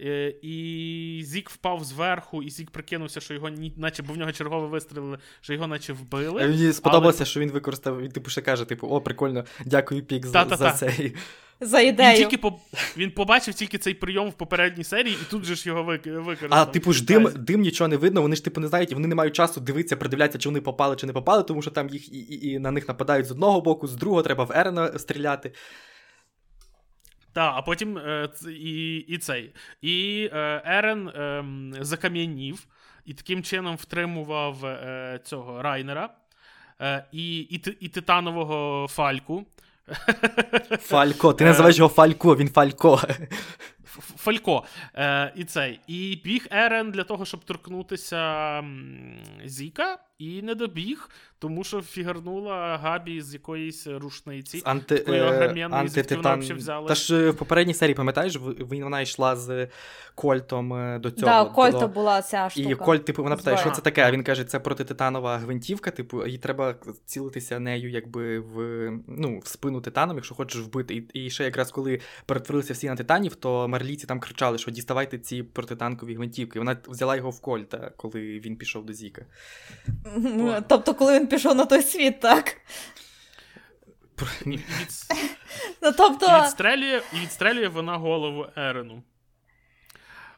е, 0.00 0.34
і 0.42 1.22
Зік 1.24 1.50
впав 1.50 1.84
зверху, 1.84 2.42
і 2.42 2.50
Зік 2.50 2.70
прикинувся, 2.70 3.20
що 3.20 3.34
його 3.34 3.50
наче, 3.76 4.02
бо 4.02 4.12
в 4.12 4.16
нього 4.16 4.32
чергове 4.32 4.66
вистрілили, 4.66 5.18
що 5.40 5.52
його 5.52 5.66
наче 5.66 5.92
вбили. 5.92 6.48
Мені 6.48 6.72
сподобалося, 6.72 7.18
але... 7.18 7.26
що 7.26 7.40
він 7.40 7.50
використав, 7.50 8.00
він 8.00 8.10
типу 8.10 8.30
ще 8.30 8.40
каже, 8.40 8.64
типу, 8.64 8.88
о, 8.88 9.00
прикольно, 9.00 9.44
дякую, 9.64 10.04
Пік, 10.04 10.26
за, 10.26 10.44
за 10.44 10.72
цей. 10.72 11.14
За 11.60 11.80
ідею. 11.80 12.10
Він 12.10 12.16
тільки 12.16 12.38
по... 12.38 12.60
він 12.96 13.10
побачив 13.10 13.54
тільки 13.54 13.78
цей 13.78 13.94
прийом 13.94 14.30
в 14.30 14.32
попередній 14.32 14.84
серії, 14.84 15.16
і 15.22 15.30
тут 15.30 15.44
же 15.44 15.54
ж 15.54 15.68
його 15.68 15.82
використав. 15.82 16.48
А, 16.50 16.64
типу 16.64 16.92
ж 16.92 17.04
дим 17.04 17.30
дим 17.36 17.60
нічого 17.60 17.88
не 17.88 17.96
видно, 17.96 18.22
вони 18.22 18.36
ж 18.36 18.44
типу 18.44 18.60
не 18.60 18.68
знають, 18.68 18.90
і 18.90 18.94
вони 18.94 19.08
не 19.08 19.14
мають 19.14 19.34
часу 19.34 19.60
дивитися, 19.60 19.96
придивлятися, 19.96 20.38
чи 20.38 20.48
вони 20.48 20.60
попали, 20.60 20.96
чи 20.96 21.06
не 21.06 21.12
попали, 21.12 21.42
тому 21.42 21.62
що 21.62 21.70
там 21.70 21.88
їх 21.88 22.12
і, 22.12 22.18
і, 22.18 22.50
і 22.50 22.58
на 22.58 22.70
них 22.70 22.88
нападають 22.88 23.26
з 23.26 23.30
одного 23.30 23.60
боку, 23.60 23.86
з 23.86 23.96
другого 23.96 24.22
треба 24.22 24.44
в 24.44 24.52
Ерена 24.52 24.98
стріляти. 24.98 25.52
Так, 27.32 27.52
а 27.56 27.62
потім 27.62 27.98
е, 27.98 28.28
і 28.48 28.96
і 28.96 29.18
цей. 29.18 29.54
І 29.82 30.28
е, 30.32 30.62
Ерен 30.64 31.08
е, 31.08 31.44
закам'янів 31.80 32.66
і 33.04 33.14
таким 33.14 33.42
чином 33.42 33.76
втримував 33.76 34.66
е, 34.66 35.20
цього 35.24 35.62
Райнера 35.62 36.08
е, 36.80 37.04
і, 37.12 37.38
і, 37.38 37.62
і 37.80 37.88
Титанового 37.88 38.86
Фальку. 38.90 39.46
Фалько, 40.80 41.32
ти 41.32 41.44
називаєш 41.44 41.78
його 41.78 41.88
Фалько, 41.88 42.36
він 42.36 42.48
Фалько. 42.48 43.00
Фалько. 44.16 44.64
Е, 44.94 45.32
І 45.36 45.44
цей. 45.44 45.80
І 45.86 46.20
біг 46.24 46.46
Ерен 46.50 46.90
для 46.90 47.04
того, 47.04 47.24
щоб 47.24 47.44
торкнутися 47.44 48.64
Зіка, 49.44 49.98
і 50.18 50.42
не 50.42 50.54
добіг, 50.54 51.10
тому 51.38 51.64
що 51.64 51.82
фігарнула 51.82 52.76
Габі 52.76 53.22
з 53.22 53.34
якоїсь 53.34 53.86
рушниці. 53.86 54.58
З 54.58 54.62
анти, 54.64 55.04
е, 55.08 55.68
антититан... 55.70 56.42
Та 56.88 56.94
ж 56.94 57.16
е, 57.16 57.30
в 57.30 57.36
попередній 57.36 57.74
серії, 57.74 57.94
пам'ятаєш, 57.94 58.38
вона 58.60 59.00
йшла 59.00 59.36
з 59.36 59.68
Кольтом 60.14 60.74
е, 60.74 60.98
до 60.98 61.10
цього. 61.10 61.32
Да, 61.32 61.44
Кольта 61.44 61.78
до... 61.78 61.88
була 61.88 62.22
ця 62.22 62.50
штука. 62.50 62.70
І 62.70 62.74
Кольт, 62.74 63.04
типу, 63.04 63.22
вона 63.22 63.36
питає, 63.36 63.56
що 63.56 63.70
це 63.70 63.82
таке? 63.82 64.02
А 64.02 64.10
він 64.10 64.22
каже, 64.22 64.44
це 64.44 64.60
протититанова 64.60 65.38
гвинтівка, 65.38 65.90
типу, 65.90 66.26
і 66.26 66.38
треба 66.38 66.74
цілитися 67.06 67.58
нею, 67.58 67.90
якби 67.90 68.38
в 68.38 68.90
ну, 69.08 69.38
в 69.38 69.46
спину 69.46 69.80
титаном, 69.80 70.16
якщо 70.16 70.34
хочеш 70.34 70.62
вбити. 70.62 70.94
І, 70.94 71.26
і 71.26 71.30
ще 71.30 71.44
якраз 71.44 71.70
коли 71.70 72.00
перетворилися 72.26 72.72
всі 72.72 72.86
на 72.86 72.96
титанів, 72.96 73.34
то 73.34 73.68
марліці 73.68 74.06
там 74.06 74.20
кричали, 74.20 74.58
що 74.58 74.70
діставайте 74.70 75.18
ці 75.18 75.42
протитанкові 75.42 76.14
гвинтівки. 76.14 76.58
Вона 76.58 76.76
взяла 76.88 77.16
його 77.16 77.30
в 77.30 77.40
Кольта, 77.40 77.92
коли 77.96 78.20
він 78.20 78.56
пішов 78.56 78.86
до 78.86 78.92
Зіка. 78.92 79.26
Тобто, 80.68 80.94
коли 80.94 81.18
він 81.18 81.26
пішов 81.26 81.54
на 81.54 81.64
той 81.64 81.82
світ, 81.82 82.20
так? 82.20 82.56
І, 84.46 84.50
ну, 85.82 85.92
тобто... 85.96 86.42
відстрелює, 86.42 87.02
і 87.12 87.20
відстрелює 87.20 87.68
вона 87.68 87.96
голову 87.96 88.46
Ерену. 88.56 89.02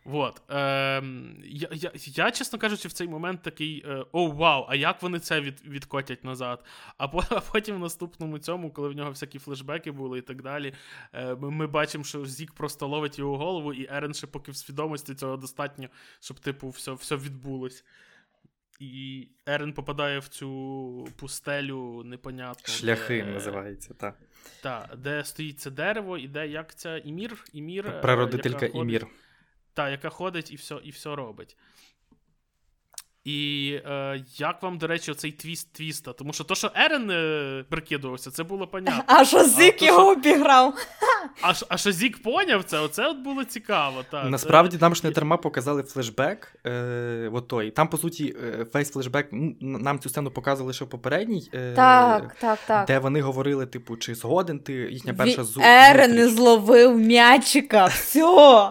Вот. 0.04 0.42
Е, 0.50 1.02
я, 1.44 1.68
я, 1.72 1.90
я, 1.94 2.30
чесно 2.30 2.58
кажучи, 2.58 2.88
в 2.88 2.92
цей 2.92 3.08
момент 3.08 3.42
такий: 3.42 3.84
е, 3.86 4.04
о, 4.12 4.26
вау, 4.26 4.66
а 4.68 4.74
як 4.74 5.02
вони 5.02 5.18
це 5.18 5.40
від, 5.40 5.66
відкотять 5.66 6.24
назад? 6.24 6.64
А, 6.96 7.08
по, 7.08 7.22
а 7.30 7.40
потім 7.40 7.76
в 7.76 7.78
наступному 7.78 8.38
цьому, 8.38 8.70
коли 8.70 8.88
в 8.88 8.96
нього 8.96 9.10
всякі 9.10 9.38
флешбеки 9.38 9.90
були 9.90 10.18
і 10.18 10.22
так 10.22 10.42
далі, 10.42 10.74
е, 11.12 11.34
ми, 11.34 11.50
ми 11.50 11.66
бачимо, 11.66 12.04
що 12.04 12.26
Зік 12.26 12.52
просто 12.52 12.86
ловить 12.86 13.18
його 13.18 13.38
голову, 13.38 13.72
і 13.72 13.88
Ерен 13.90 14.14
ще 14.14 14.26
поки 14.26 14.52
в 14.52 14.56
свідомості 14.56 15.14
цього 15.14 15.36
достатньо, 15.36 15.88
щоб, 16.20 16.40
типу, 16.40 16.68
все, 16.68 16.92
все 16.92 17.16
відбулось. 17.16 17.84
І 18.80 19.28
Ерен 19.46 19.72
попадає 19.72 20.18
в 20.18 20.28
цю 20.28 21.08
пустелю 21.16 22.02
непонятно. 22.04 22.74
Шляхи 22.74 23.22
де... 23.22 23.30
називається, 23.30 23.94
так. 23.94 24.18
Так, 24.62 24.96
де 24.96 25.24
стоїть 25.24 25.60
це 25.60 25.70
дерево, 25.70 26.18
і 26.18 26.28
де 26.28 26.48
як 26.48 26.74
ця 26.74 26.98
Імір? 26.98 27.44
Імір 27.52 27.86
е, 27.86 28.00
Прародителька 28.00 28.66
Імір. 28.66 29.06
Так, 29.74 29.90
яка 29.90 30.08
ходить 30.08 30.52
і 30.52 30.56
все 30.56 30.80
і 30.84 30.90
все 30.90 31.16
робить. 31.16 31.56
І 33.24 33.72
е, 33.86 34.24
як 34.36 34.62
вам, 34.62 34.78
до 34.78 34.86
речі, 34.86 35.10
оцей 35.10 35.32
твіст 35.32 35.72
твіста? 35.72 36.12
Тому 36.12 36.32
що 36.32 36.44
то, 36.44 36.54
що 36.54 36.70
Ерен 36.74 37.10
е, 37.10 37.64
прикидувався, 37.68 38.30
це 38.30 38.44
було 38.44 38.66
понятно. 38.66 39.04
А 39.06 39.24
що 39.24 39.44
Зік 39.44 39.76
а 39.82 39.84
його 39.84 40.00
що... 40.00 40.10
обіграв? 40.12 40.74
А 41.42 41.52
а 41.68 41.76
що 41.76 41.92
Зік 41.92 42.22
поняв 42.22 42.64
це, 42.64 42.78
оце 42.78 43.06
от 43.06 43.16
було 43.16 43.44
цікаво. 43.44 44.04
Так. 44.10 44.30
Насправді 44.30 44.78
нам 44.80 44.94
ж 44.94 45.00
не 45.04 45.10
дарма 45.10 45.36
показали 45.36 45.82
флешбек. 45.82 46.56
Е, 46.66 47.30
от 47.32 47.48
той. 47.48 47.70
Там, 47.70 47.88
по 47.88 47.98
суті, 47.98 48.36
е, 48.44 48.66
весь 48.74 48.90
флешбек 48.90 49.28
нам 49.60 49.98
цю 49.98 50.08
сцену 50.08 50.30
показували 50.30 50.66
лише 50.66 50.84
в 50.84 50.88
попередній, 50.88 51.50
е, 51.54 51.72
так, 51.74 52.36
так, 52.40 52.58
так. 52.66 52.86
де 52.86 52.98
вони 52.98 53.20
говорили, 53.20 53.66
типу, 53.66 53.96
чи 53.96 54.14
згоден 54.14 54.58
ти 54.58 54.72
їхня 54.72 55.14
перша 55.14 55.44
зу... 55.44 55.60
Ерен 55.64 56.14
не 56.14 56.28
зловив 56.28 56.98
м'ячика. 56.98 57.86
Все. 57.86 58.70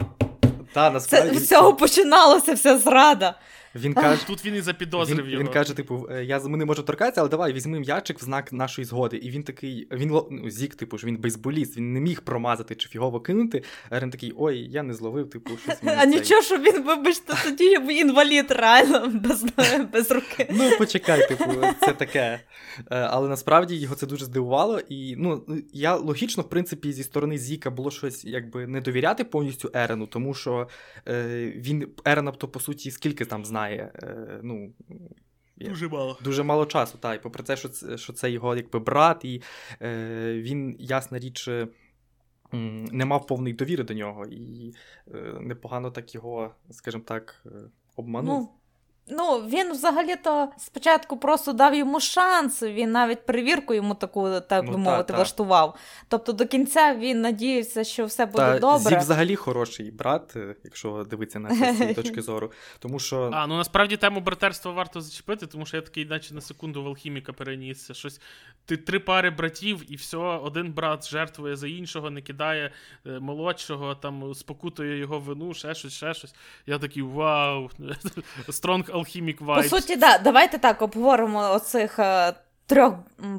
Та, 0.73 0.91
насправді... 0.91 1.33
Це, 1.33 1.39
З 1.39 1.47
цього 1.47 1.73
починалася 1.73 2.53
вся 2.53 2.77
зрада. 2.77 3.35
Він 3.75 3.93
каже, 3.93 4.27
Тут 4.27 4.45
він 4.45 4.55
і 4.55 4.61
запідозрив 4.61 5.25
він, 5.25 5.31
його. 5.31 5.43
Він 5.43 5.51
каже: 5.51 5.73
типу, 5.73 6.07
«Е, 6.11 6.23
я 6.23 6.39
ми 6.39 6.57
не 6.57 6.65
можу 6.65 6.83
торкатися, 6.83 7.21
але 7.21 7.29
давай 7.29 7.53
візьми 7.53 7.79
м'ячик 7.79 8.19
в 8.19 8.23
знак 8.23 8.53
нашої 8.53 8.85
згоди. 8.85 9.17
І 9.17 9.29
він 9.29 9.43
такий, 9.43 9.87
він 9.91 10.09
ну, 10.09 10.49
зік, 10.49 10.75
типу, 10.75 10.97
ж 10.97 11.07
він 11.07 11.17
бейсболіст, 11.17 11.77
він 11.77 11.93
не 11.93 11.99
міг 11.99 12.21
промазати 12.21 12.75
чи 12.75 12.89
фігово 12.89 13.19
кинути. 13.19 13.63
А 13.89 13.99
він 13.99 14.09
такий, 14.09 14.33
ой, 14.37 14.67
я 14.71 14.83
не 14.83 14.93
зловив, 14.93 15.29
типу, 15.29 15.57
щось. 15.57 15.77
А 15.83 16.05
нічого, 16.05 16.41
що 16.41 16.57
він, 16.57 16.83
вибачте, 16.83 17.33
тоді 17.43 17.65
інвалід, 17.89 18.51
реально, 18.51 19.11
без 19.13 19.45
без 19.93 20.11
руки. 20.11 20.47
Ну, 20.51 20.71
почекай, 20.77 21.27
типу, 21.27 21.51
це 21.79 21.93
таке. 21.93 22.39
Е, 22.79 22.85
але 22.89 23.29
насправді 23.29 23.75
його 23.75 23.95
це 23.95 24.07
дуже 24.07 24.25
здивувало. 24.25 24.79
І 24.89 25.15
ну, 25.17 25.45
я 25.73 25.95
логічно, 25.95 26.43
в 26.43 26.49
принципі, 26.49 26.93
зі 26.93 27.03
сторони 27.03 27.37
Зіка 27.37 27.69
було 27.69 27.91
щось 27.91 28.25
якби 28.25 28.67
не 28.67 28.81
довіряти 28.81 29.23
повністю 29.23 29.71
Ерену, 29.73 30.07
тому 30.07 30.33
що 30.33 30.67
е, 31.07 31.53
він 31.55 31.87
Ерена, 32.05 32.31
то 32.31 32.47
по 32.47 32.59
суті, 32.59 32.91
скільки 32.91 33.25
там 33.25 33.45
знає 33.45 33.58
знає. 33.59 33.91
Е, 34.03 34.39
ну, 34.43 34.73
Дуже 35.57 35.87
мало 35.87 36.17
Дуже 36.23 36.43
мало 36.43 36.65
часу, 36.65 36.97
так. 36.97 37.19
І 37.19 37.23
попри 37.23 37.43
те, 37.43 37.57
що 37.57 37.69
це, 37.69 37.97
що 37.97 38.13
це 38.13 38.31
його 38.31 38.55
якби 38.55 38.79
брат, 38.79 39.25
і 39.25 39.41
е, 39.81 40.33
він, 40.41 40.75
ясна 40.79 41.19
річ, 41.19 41.47
е, 41.47 41.67
не 42.91 43.05
мав 43.05 43.27
повної 43.27 43.53
довіри 43.53 43.83
до 43.83 43.93
нього, 43.93 44.25
і 44.25 44.73
е, 45.13 45.17
непогано 45.41 45.91
так 45.91 46.15
його, 46.15 46.51
скажімо 46.71 47.03
так, 47.07 47.43
е, 47.45 47.49
обманув. 47.95 48.39
Ну, 48.39 48.49
Ну, 49.09 49.37
він 49.39 49.71
взагалі-то 49.71 50.49
спочатку 50.57 51.17
просто 51.17 51.53
дав 51.53 51.75
йому 51.75 51.99
шанс, 51.99 52.63
він 52.63 52.91
навіть 52.91 53.25
перевірку 53.25 53.73
йому 53.73 53.95
таку, 53.95 54.39
так 54.39 54.65
би 54.65 54.71
ну, 54.71 54.77
мовити, 54.77 55.03
та, 55.03 55.15
влаштував. 55.15 55.75
Тобто 56.07 56.31
до 56.33 56.45
кінця 56.45 56.95
він 56.95 57.21
надіявся, 57.21 57.83
що 57.83 58.05
все 58.05 58.25
буде 58.25 58.37
та, 58.37 58.59
добре. 58.59 58.89
Зік 58.89 58.99
взагалі 58.99 59.35
хороший 59.35 59.91
брат, 59.91 60.35
е, 60.35 60.55
якщо 60.63 61.05
дивитися 61.09 61.39
на 61.39 61.49
це 61.49 61.73
з 61.73 61.77
цієї 61.77 61.95
точки 61.95 62.21
зору. 62.21 62.51
Тому 62.79 62.99
що... 62.99 63.31
А, 63.39 63.47
ну 63.47 63.57
насправді 63.57 63.97
тему 63.97 64.19
братерства 64.19 64.71
варто 64.71 65.01
зачепити, 65.01 65.47
тому 65.47 65.65
що 65.65 65.77
я 65.77 65.81
такий, 65.81 66.05
наче 66.05 66.33
на 66.33 66.41
секунду 66.41 66.83
в 66.83 66.87
алхіміка 66.87 67.33
перенісся. 67.33 67.93
Щось 67.93 68.21
ти 68.65 68.77
три 68.77 68.99
пари 68.99 69.29
братів, 69.29 69.83
і 69.87 69.95
все, 69.95 70.17
один 70.17 70.73
брат 70.73 71.09
жертвує 71.09 71.55
за 71.55 71.67
іншого, 71.67 72.09
не 72.09 72.21
кидає 72.21 72.71
е, 73.05 73.19
молодшого, 73.19 73.95
там 73.95 74.33
спокутує 74.33 74.97
його 74.97 75.19
вину, 75.19 75.53
ще 75.53 75.75
щось, 75.75 75.93
ще 75.93 76.13
щось. 76.13 76.35
Я 76.65 76.79
такий 76.79 77.03
вау! 77.03 77.69
Strong 78.49 78.89
Alchemic 78.99 79.43
vibes. 79.43 79.69
По 79.69 79.79
суті, 79.79 79.95
да, 79.95 80.17
давайте 80.17 80.57
так 80.57 80.81
обговоримо 80.81 81.51
оцих 81.53 81.99
е, 81.99 82.33
трьох 82.65 82.93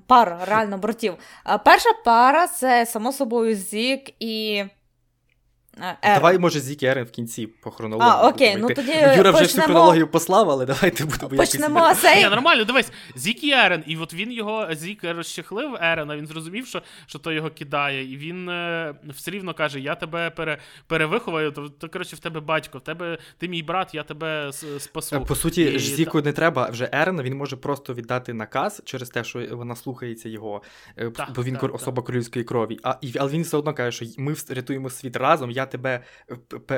пар 0.06 0.38
реально 0.46 0.78
братів. 0.78 1.14
Е, 1.46 1.58
перша 1.64 1.90
пара 2.04 2.46
це, 2.46 2.86
само 2.86 3.12
собою, 3.12 3.54
Зік 3.54 4.10
і. 4.20 4.64
Ерен. 5.82 6.14
Давай, 6.14 6.38
може, 6.38 6.60
Зік 6.60 6.82
Ерен 6.82 7.04
в 7.04 7.10
кінці 7.10 7.46
по 7.46 7.70
хронології. 7.70 8.12
А, 8.14 8.28
окей, 8.28 8.56
ну 8.56 8.68
тоді 8.68 8.92
Юра 8.92 9.06
почнемо... 9.06 9.32
вже 9.32 9.44
всю 9.44 9.64
хронологію 9.64 10.08
послав, 10.08 10.50
але 10.50 10.66
давайте 10.66 11.04
будемо 11.04 11.28
Почнемо 11.28 11.80
якось... 11.80 12.00
Сей... 12.00 12.24
Ні, 12.24 12.30
нормально, 12.30 12.64
дивись, 12.64 12.92
Зік 13.16 13.44
і 13.44 13.50
Ерен, 13.50 13.84
і 13.86 13.96
от 13.96 14.14
він 14.14 14.32
його, 14.32 14.68
Зік 14.74 15.04
розчехлив 15.04 15.76
Ерена, 15.80 16.16
він 16.16 16.26
зрозумів, 16.26 16.66
що 16.66 16.82
що 17.06 17.18
то 17.18 17.32
його 17.32 17.50
кидає, 17.50 18.12
і 18.12 18.16
він 18.16 18.48
е, 18.48 18.94
все 19.08 19.30
рівно 19.30 19.54
каже: 19.54 19.80
Я 19.80 19.94
тебе 19.94 20.30
пере, 20.30 20.58
перевиховаю, 20.86 21.52
то, 21.52 21.68
то, 21.68 21.88
коротше, 21.88 22.16
в 22.16 22.18
тебе 22.18 22.40
батько, 22.40 22.78
в 22.78 22.80
тебе 22.80 23.18
ти 23.38 23.48
мій 23.48 23.62
брат, 23.62 23.94
я 23.94 24.02
тебе 24.02 24.50
спасу. 24.78 25.16
Е, 25.16 25.20
по 25.20 25.34
суті, 25.34 25.62
і, 25.62 25.78
Зіку 25.78 26.22
та... 26.22 26.28
не 26.28 26.32
треба 26.32 26.68
вже 26.68 26.90
Ерена, 26.92 27.22
він 27.22 27.36
може 27.36 27.56
просто 27.56 27.94
віддати 27.94 28.32
наказ 28.32 28.82
через 28.84 29.10
те, 29.10 29.24
що 29.24 29.46
вона 29.50 29.76
слухається 29.76 30.28
його, 30.28 30.62
е, 30.96 31.10
так, 31.10 31.32
бо 31.34 31.42
він 31.42 31.56
так, 31.56 31.74
особа 31.74 31.96
так. 31.96 32.04
королівської 32.04 32.44
крові. 32.44 32.78
А, 32.82 32.96
і, 33.00 33.12
Але 33.18 33.30
він 33.30 33.42
все 33.42 33.56
одно 33.56 33.74
каже, 33.74 33.96
що 33.96 34.22
ми 34.22 34.34
рятуємо 34.48 34.90
світ 34.90 35.16
разом, 35.16 35.50
я 35.50 35.66
тебе 35.70 36.00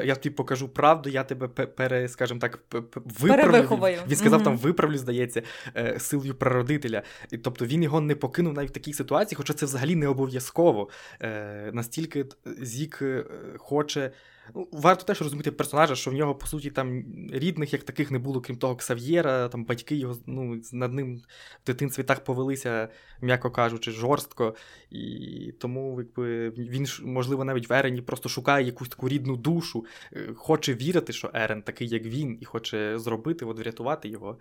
я 0.04 0.14
тобі 0.14 0.34
покажу 0.34 0.68
правду, 0.68 1.10
я 1.10 1.24
тебе 1.24 1.48
пере, 1.48 2.08
скажімо 2.08 2.40
так, 2.40 2.58
виправлю. 2.94 3.98
Він 4.08 4.16
сказав, 4.16 4.40
mm-hmm. 4.40 4.44
там 4.44 4.56
виправлю, 4.56 4.98
здається, 4.98 5.42
е, 5.76 5.98
силою 5.98 6.34
прародителя. 6.34 7.02
І, 7.30 7.38
Тобто 7.38 7.66
він 7.66 7.82
його 7.82 8.00
не 8.00 8.14
покинув 8.14 8.54
навіть 8.54 8.70
в 8.70 8.72
такій 8.72 8.92
ситуації, 8.92 9.36
хоча 9.36 9.52
це 9.52 9.66
взагалі 9.66 9.96
не 9.96 10.08
обов'язково. 10.08 10.88
Е, 11.22 11.70
настільки 11.72 12.26
Зік 12.60 12.98
е, 13.02 13.24
хоче 13.58 14.10
Варто 14.54 15.04
теж 15.04 15.22
розуміти 15.22 15.50
персонажа, 15.50 15.94
що 15.94 16.10
в 16.10 16.14
нього, 16.14 16.34
по 16.34 16.46
суті, 16.46 16.70
там 16.70 17.04
рідних 17.32 17.72
як 17.72 17.82
таких 17.82 18.10
не 18.10 18.18
було, 18.18 18.40
крім 18.40 18.56
того, 18.56 18.76
Ксав'єра, 18.76 19.48
там 19.48 19.64
батьки 19.64 19.96
його 19.96 20.16
ну, 20.26 20.60
над 20.72 20.92
ним 20.92 21.16
в 21.16 21.66
дитинстві 21.66 22.02
так 22.02 22.24
повелися, 22.24 22.88
м'яко 23.20 23.50
кажучи, 23.50 23.90
жорстко. 23.90 24.54
І 24.90 25.54
тому, 25.58 25.98
якби, 25.98 26.50
він, 26.50 26.86
можливо, 27.02 27.44
навіть 27.44 27.68
в 27.68 27.72
Ерені 27.72 28.02
просто 28.02 28.28
шукає 28.28 28.66
якусь 28.66 28.88
таку 28.88 29.08
рідну 29.08 29.36
душу, 29.36 29.84
е, 30.12 30.28
хоче 30.36 30.74
вірити, 30.74 31.12
що 31.12 31.30
Ерен 31.34 31.62
такий, 31.62 31.88
як 31.88 32.02
він, 32.02 32.38
і 32.40 32.44
хоче 32.44 32.98
зробити, 32.98 33.44
от 33.44 33.58
врятувати 33.58 34.08
його. 34.08 34.38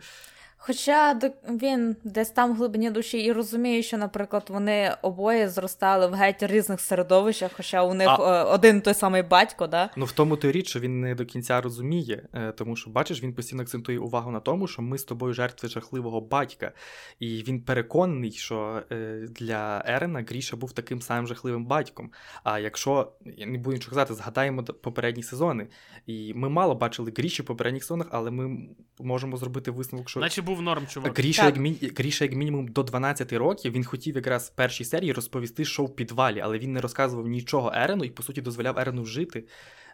Хоча 0.63 1.19
він 1.49 1.95
десь 2.03 2.29
там 2.29 2.53
в 2.53 2.55
глибині 2.55 2.89
душі 2.89 3.17
і 3.17 3.31
розуміє, 3.31 3.83
що, 3.83 3.97
наприклад, 3.97 4.45
вони 4.49 4.95
обоє 5.01 5.49
зростали 5.49 6.07
в 6.07 6.13
геть 6.13 6.43
різних 6.43 6.81
середовищах, 6.81 7.51
хоча 7.57 7.83
у 7.83 7.93
них 7.93 8.07
а... 8.07 8.41
Е, 8.41 8.43
один 8.43 8.81
той 8.81 8.93
самий 8.93 9.23
батько, 9.23 9.67
да? 9.67 9.89
Ну 9.95 10.05
в 10.05 10.11
тому 10.11 10.37
то 10.37 10.51
річ, 10.51 10.69
що 10.69 10.79
він 10.79 11.01
не 11.01 11.15
до 11.15 11.25
кінця 11.25 11.61
розуміє, 11.61 12.27
е, 12.33 12.51
тому 12.51 12.75
що, 12.75 12.89
бачиш, 12.89 13.23
він 13.23 13.33
постійно 13.33 13.61
акцентує 13.61 13.99
увагу 13.99 14.31
на 14.31 14.39
тому, 14.39 14.67
що 14.67 14.81
ми 14.81 14.97
з 14.97 15.03
тобою 15.03 15.33
жертви 15.33 15.69
жахливого 15.69 16.21
батька, 16.21 16.71
і 17.19 17.43
він 17.47 17.61
переконаний, 17.61 18.31
що 18.31 18.83
е, 18.91 19.27
для 19.29 19.83
Ерена 19.85 20.25
Гріша 20.29 20.57
був 20.57 20.71
таким 20.71 21.01
самим 21.01 21.27
жахливим 21.27 21.65
батьком. 21.65 22.11
А 22.43 22.59
якщо 22.59 23.11
я 23.25 23.45
не 23.45 23.57
буду 23.57 23.75
нічого 23.75 23.89
казати, 23.89 24.13
згадаємо 24.13 24.63
попередні 24.63 25.23
сезони, 25.23 25.67
і 26.05 26.33
ми 26.35 26.49
мало 26.49 26.75
бачили 26.75 27.13
Гріші 27.17 27.41
в 27.41 27.45
попередніх 27.45 27.83
сезонах, 27.83 28.07
але 28.11 28.31
ми 28.31 28.57
можемо 28.99 29.37
зробити 29.37 29.71
висновок, 29.71 30.09
що 30.09 30.19
наче 30.19 30.41
був 30.51 30.61
норм, 30.61 30.87
чувак. 30.87 31.19
Гріша, 31.19 31.45
як, 31.45 31.57
мі... 31.57 31.77
Гріша, 31.97 32.25
як 32.25 32.33
мінімум, 32.33 32.67
до 32.67 32.83
12 32.83 33.33
років 33.33 33.71
він 33.71 33.83
хотів 33.83 34.15
якраз 34.15 34.49
в 34.49 34.55
першій 34.55 34.85
серії 34.85 35.11
розповісти, 35.13 35.65
що 35.65 35.83
в 35.83 35.95
підвалі, 35.95 36.39
але 36.39 36.59
він 36.59 36.73
не 36.73 36.81
розказував 36.81 37.27
нічого 37.27 37.71
Ерену 37.75 38.03
і, 38.03 38.09
по 38.09 38.23
суті, 38.23 38.41
дозволяв 38.41 38.79
Ерену 38.79 39.05
жити 39.05 39.47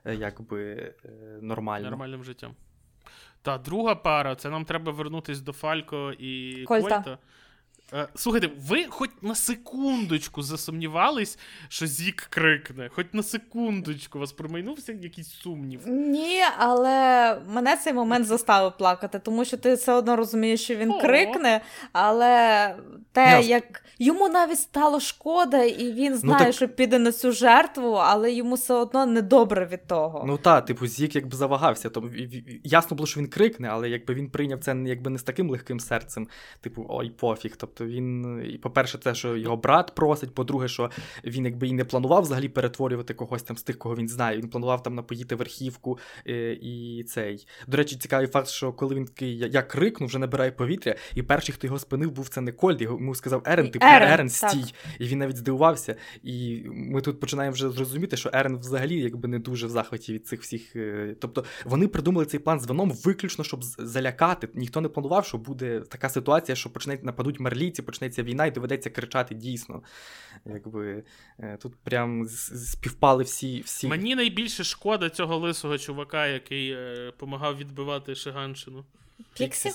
е, 0.05 0.15
якби 0.15 0.63
е, 0.73 0.93
нормально. 1.41 1.89
Нормальним 1.89 2.23
життям. 2.23 2.51
Та 3.41 3.57
друга 3.57 3.95
пара, 3.95 4.35
це 4.35 4.49
нам 4.49 4.65
треба 4.65 4.91
вернутись 4.91 5.41
до 5.41 5.53
Фалько 5.53 6.11
і 6.19 6.63
Кольта. 6.63 6.95
Кольта. 6.95 7.17
Е, 7.93 8.07
слухайте, 8.15 8.49
ви 8.67 8.85
хоч 8.89 9.09
на 9.21 9.35
секундочку 9.35 10.41
засумнівались, 10.41 11.39
що 11.69 11.87
Зік 11.87 12.27
крикне, 12.29 12.89
хоч 12.89 13.05
на 13.13 13.23
секундочку 13.23 14.19
вас 14.19 14.31
промайнувся 14.31 14.93
якийсь 14.93 15.29
сумнів. 15.29 15.81
Ні, 15.87 16.41
але 16.57 17.37
мене 17.47 17.77
цей 17.77 17.93
момент 17.93 18.25
заставив 18.25 18.77
плакати, 18.77 19.19
тому 19.19 19.45
що 19.45 19.57
ти 19.57 19.73
все 19.73 19.93
одно 19.93 20.15
розумієш, 20.15 20.61
що 20.61 20.75
він 20.75 20.91
О. 20.91 20.99
крикне, 20.99 21.61
але 21.91 22.75
те, 23.11 23.25
Ясно. 23.25 23.49
як 23.49 23.83
йому 23.99 24.29
навіть 24.29 24.59
стало 24.59 24.99
шкода, 24.99 25.63
і 25.63 25.91
він 25.91 26.11
ну, 26.11 26.17
знає, 26.17 26.39
ну, 26.39 26.45
так... 26.45 26.55
що 26.55 26.67
піде 26.67 26.99
на 26.99 27.11
цю 27.11 27.31
жертву, 27.31 27.91
але 27.91 28.31
йому 28.31 28.55
все 28.55 28.73
одно 28.73 29.05
недобре 29.05 29.65
від 29.65 29.87
того. 29.87 30.23
Ну 30.27 30.37
так, 30.37 30.65
типу, 30.65 30.87
Зік 30.87 31.15
якби 31.15 31.37
завагався. 31.37 31.89
Тобто, 31.89 32.11
ясно 32.63 32.97
було, 32.97 33.07
що 33.07 33.19
він 33.19 33.27
крикне, 33.27 33.67
але 33.71 33.89
якби 33.89 34.13
він 34.13 34.29
прийняв 34.29 34.59
це 34.59 34.75
якби 34.85 35.09
не 35.09 35.19
з 35.19 35.23
таким 35.23 35.49
легким 35.49 35.79
серцем, 35.79 36.27
типу, 36.61 36.85
ой, 36.89 37.09
пофіг. 37.09 37.55
Тобто, 37.57 37.76
Тобто 37.77 37.93
він, 37.93 38.41
і 38.53 38.57
по-перше, 38.57 38.97
це, 38.97 39.15
що 39.15 39.37
його 39.37 39.57
брат 39.57 39.95
просить, 39.95 40.33
по-друге, 40.33 40.67
що 40.67 40.91
він 41.23 41.45
якби 41.45 41.67
і 41.67 41.73
не 41.73 41.85
планував 41.85 42.21
взагалі 42.21 42.49
перетворювати 42.49 43.13
когось 43.13 43.43
там 43.43 43.57
з 43.57 43.63
тих, 43.63 43.77
кого 43.77 43.95
він 43.95 44.07
знає. 44.07 44.37
Він 44.37 44.49
планував 44.49 44.83
там 44.83 44.95
напоїти 44.95 45.35
верхівку 45.35 45.99
е, 46.27 46.53
і 46.61 47.03
цей. 47.07 47.47
До 47.67 47.77
речі, 47.77 47.95
цікавий 47.95 48.27
факт, 48.27 48.47
що 48.47 48.73
коли 48.73 48.95
він 48.95 49.05
такий 49.05 49.37
я, 49.37 49.61
крикнув, 49.61 50.07
вже 50.07 50.19
набирає 50.19 50.51
повітря, 50.51 50.95
і 51.15 51.23
перший, 51.23 51.55
хто 51.55 51.67
його 51.67 51.79
спинив, 51.79 52.11
був 52.11 52.29
це 52.29 52.41
не 52.41 52.51
Кольд, 52.51 52.81
йому 52.81 53.15
сказав 53.15 53.41
Ерен, 53.45 53.69
типу 53.69 53.85
Ерен, 53.85 54.09
Ерен 54.09 54.29
стій. 54.29 54.47
Так. 54.47 54.99
І 54.99 55.07
він 55.07 55.19
навіть 55.19 55.37
здивувався. 55.37 55.95
І 56.23 56.63
ми 56.65 57.01
тут 57.01 57.19
починаємо 57.19 57.53
вже 57.53 57.69
зрозуміти, 57.69 58.17
що 58.17 58.29
Ерен 58.33 58.57
взагалі 58.57 58.99
якби 58.99 59.27
не 59.27 59.39
дуже 59.39 59.67
в 59.67 59.69
захваті 59.69 60.13
від 60.13 60.27
цих 60.27 60.41
всіх. 60.41 60.75
Е, 60.75 61.15
тобто 61.19 61.43
вони 61.65 61.87
придумали 61.87 62.25
цей 62.25 62.39
план 62.39 62.59
з 62.59 62.67
вином 62.67 62.91
виключно, 62.91 63.43
щоб 63.43 63.63
залякати. 63.63 64.49
Ніхто 64.53 64.81
не 64.81 64.89
планував, 64.89 65.25
що 65.25 65.37
буде 65.37 65.79
така 65.79 66.09
ситуація, 66.09 66.55
що 66.55 66.69
почне 66.69 66.99
нападуть 67.01 67.39
мерлі 67.39 67.66
літі 67.67 67.81
почнеться 67.81 68.23
війна, 68.23 68.45
і 68.45 68.51
доведеться 68.51 68.89
кричати 68.89 69.35
дійсно. 69.35 69.81
Якби 70.45 71.03
е, 71.39 71.57
Тут 71.61 71.75
прям 71.75 72.27
співпали 72.27 73.23
всі. 73.23 73.61
всі. 73.61 73.87
Мені 73.87 74.15
найбільше 74.15 74.63
шкода 74.63 75.09
цього 75.09 75.37
лисого 75.37 75.77
чувака, 75.77 76.27
який 76.27 76.71
е, 76.71 77.11
помагав 77.17 77.57
відбивати 77.57 78.15
Шиганщину. 78.15 78.85
Піксі? 79.37 79.71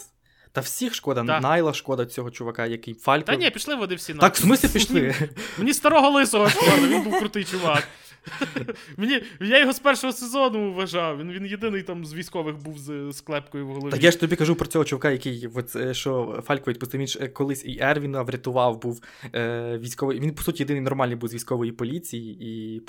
Та 0.53 0.61
всіх 0.61 0.95
шкода, 0.95 1.25
так. 1.25 1.43
Найла 1.43 1.75
шкода 1.75 2.07
цього 2.07 2.31
чувака, 2.31 2.67
який 2.67 2.95
Фалько. 2.95 3.27
Та 3.27 3.35
ні, 3.35 3.51
пішли 3.51 3.75
вони 3.75 3.95
всі 3.95 4.15
на. 4.15 4.21
Так, 4.21 4.35
в 4.35 4.39
смислі 4.39 4.69
пішли. 4.69 5.15
Мені 5.59 5.75
старого 5.75 6.11
лисого 6.11 6.49
шкода, 6.49 6.77
він 6.77 7.03
був 7.03 7.19
крутий 7.19 7.45
чувак. 7.45 7.89
Мені, 8.97 9.23
Я 9.41 9.61
його 9.61 9.73
з 9.73 9.79
першого 9.79 10.13
сезону 10.13 10.73
вважав. 10.73 11.19
Він 11.19 11.33
він 11.33 11.47
єдиний 11.47 11.83
там 11.83 12.07
з 12.07 12.15
військових 12.15 12.57
був 12.57 12.79
з 12.79 13.13
склепкою 13.13 13.67
в 13.67 13.73
голові. 13.73 13.91
Так 13.91 14.03
я 14.03 14.11
ж 14.11 14.21
тобі 14.21 14.37
кажу 14.37 14.55
про 14.55 14.67
цього 14.67 14.85
чувака, 14.85 15.11
який 15.11 15.49
от, 15.55 15.77
е, 15.77 15.95
що 15.95 16.43
Фалько 16.47 16.71
відпустив, 16.71 17.01
він 17.01 17.07
ж 17.07 17.29
колись 17.29 17.65
і 17.65 17.79
Ервіна 17.81 18.23
врятував, 18.23 18.81
був 18.81 19.03
е, 19.35 19.79
військовий. 19.79 20.21
Він, 20.21 20.35
по 20.35 20.43
суті, 20.43 20.63
єдиний 20.63 20.83
нормальний 20.83 21.17
був 21.17 21.29
з 21.29 21.35
військової 21.35 21.73
поліції. 21.73 22.37
і 22.41 22.83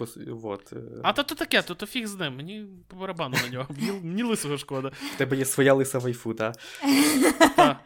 от, 0.43 0.73
е... 0.73 0.77
А 1.03 1.13
то 1.13 1.23
то 1.23 1.35
таке, 1.35 1.61
то 1.61 1.75
то 1.75 1.85
фіг 1.85 2.07
з 2.07 2.15
ним. 2.15 2.35
Мені 2.35 2.65
по 2.87 2.95
барабану 2.95 3.35
на 3.45 3.49
нього. 3.49 3.67
Мені, 3.79 3.99
мені 4.03 4.23
лисого 4.23 4.57
шкода. 4.57 4.91
В 5.15 5.17
тебе 5.17 5.37
є 5.37 5.45
своя 5.45 5.73
лиса 5.73 5.99
вайфу, 5.99 6.33
так? 6.33 6.55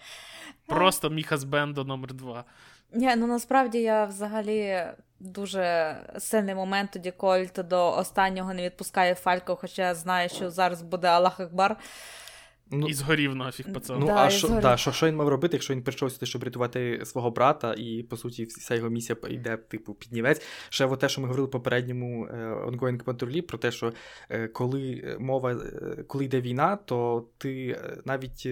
Просто 0.68 1.10
мій 1.10 1.24
хазбендо 1.24 1.84
номер 1.84 2.14
два. 2.14 2.46
Ні, 2.94 3.16
ну 3.18 3.28
насправді 3.28 3.78
я 3.78 4.06
взагалі 4.06 4.84
дуже 5.20 5.96
сильний 6.20 6.56
момент, 6.56 6.92
тоді 6.92 7.12
Кольт 7.12 7.60
до 7.68 7.98
останнього 7.98 8.54
не 8.54 8.64
відпускає 8.64 9.16
Фалько, 9.16 9.56
хоча 9.56 9.96
знає, 9.96 10.30
що 10.30 10.52
зараз 10.52 10.82
буде 10.82 11.08
Аллах 11.08 11.40
Акбар. 11.40 11.76
Ну, 12.72 12.88
І 12.88 12.94
згорів 12.94 13.36
нафіг 13.36 13.74
пацан. 13.74 14.00
Ну, 14.00 14.06
да, 14.06 14.16
а 14.16 14.30
що 14.30 14.48
да, 14.48 14.78
що, 14.78 14.92
що 14.92 15.08
він 15.08 15.16
мав 15.16 15.28
робити, 15.28 15.56
якщо 15.56 15.74
він 15.74 15.84
прийшов 15.84 16.12
сюди, 16.12 16.26
щоб 16.26 16.44
рятувати 16.44 17.02
свого 17.06 17.32
брата, 17.32 17.74
і 17.78 18.04
по 18.04 18.18
суті 18.18 18.46
вся 18.46 18.76
його 18.76 18.90
місія 18.90 19.18
йде, 19.30 19.58
типу, 19.58 19.94
піднівець. 19.94 20.42
Ще 20.70 20.86
от 20.86 21.00
те, 21.00 21.10
що 21.10 21.22
ми 21.22 21.28
говорили 21.28 21.48
в 21.48 21.52
попередньому 21.52 22.26
е, 22.26 22.36
ongoing 22.68 23.04
патрулі, 23.04 23.42
про 23.42 23.58
те, 23.58 23.72
що 23.72 23.94
е, 24.30 24.48
коли 24.48 25.16
мова, 25.20 25.52
е, 25.52 26.04
коли 26.08 26.26
йде 26.26 26.42
війна, 26.42 26.76
то 26.76 27.28
ти 27.38 27.80
навіть 28.06 28.48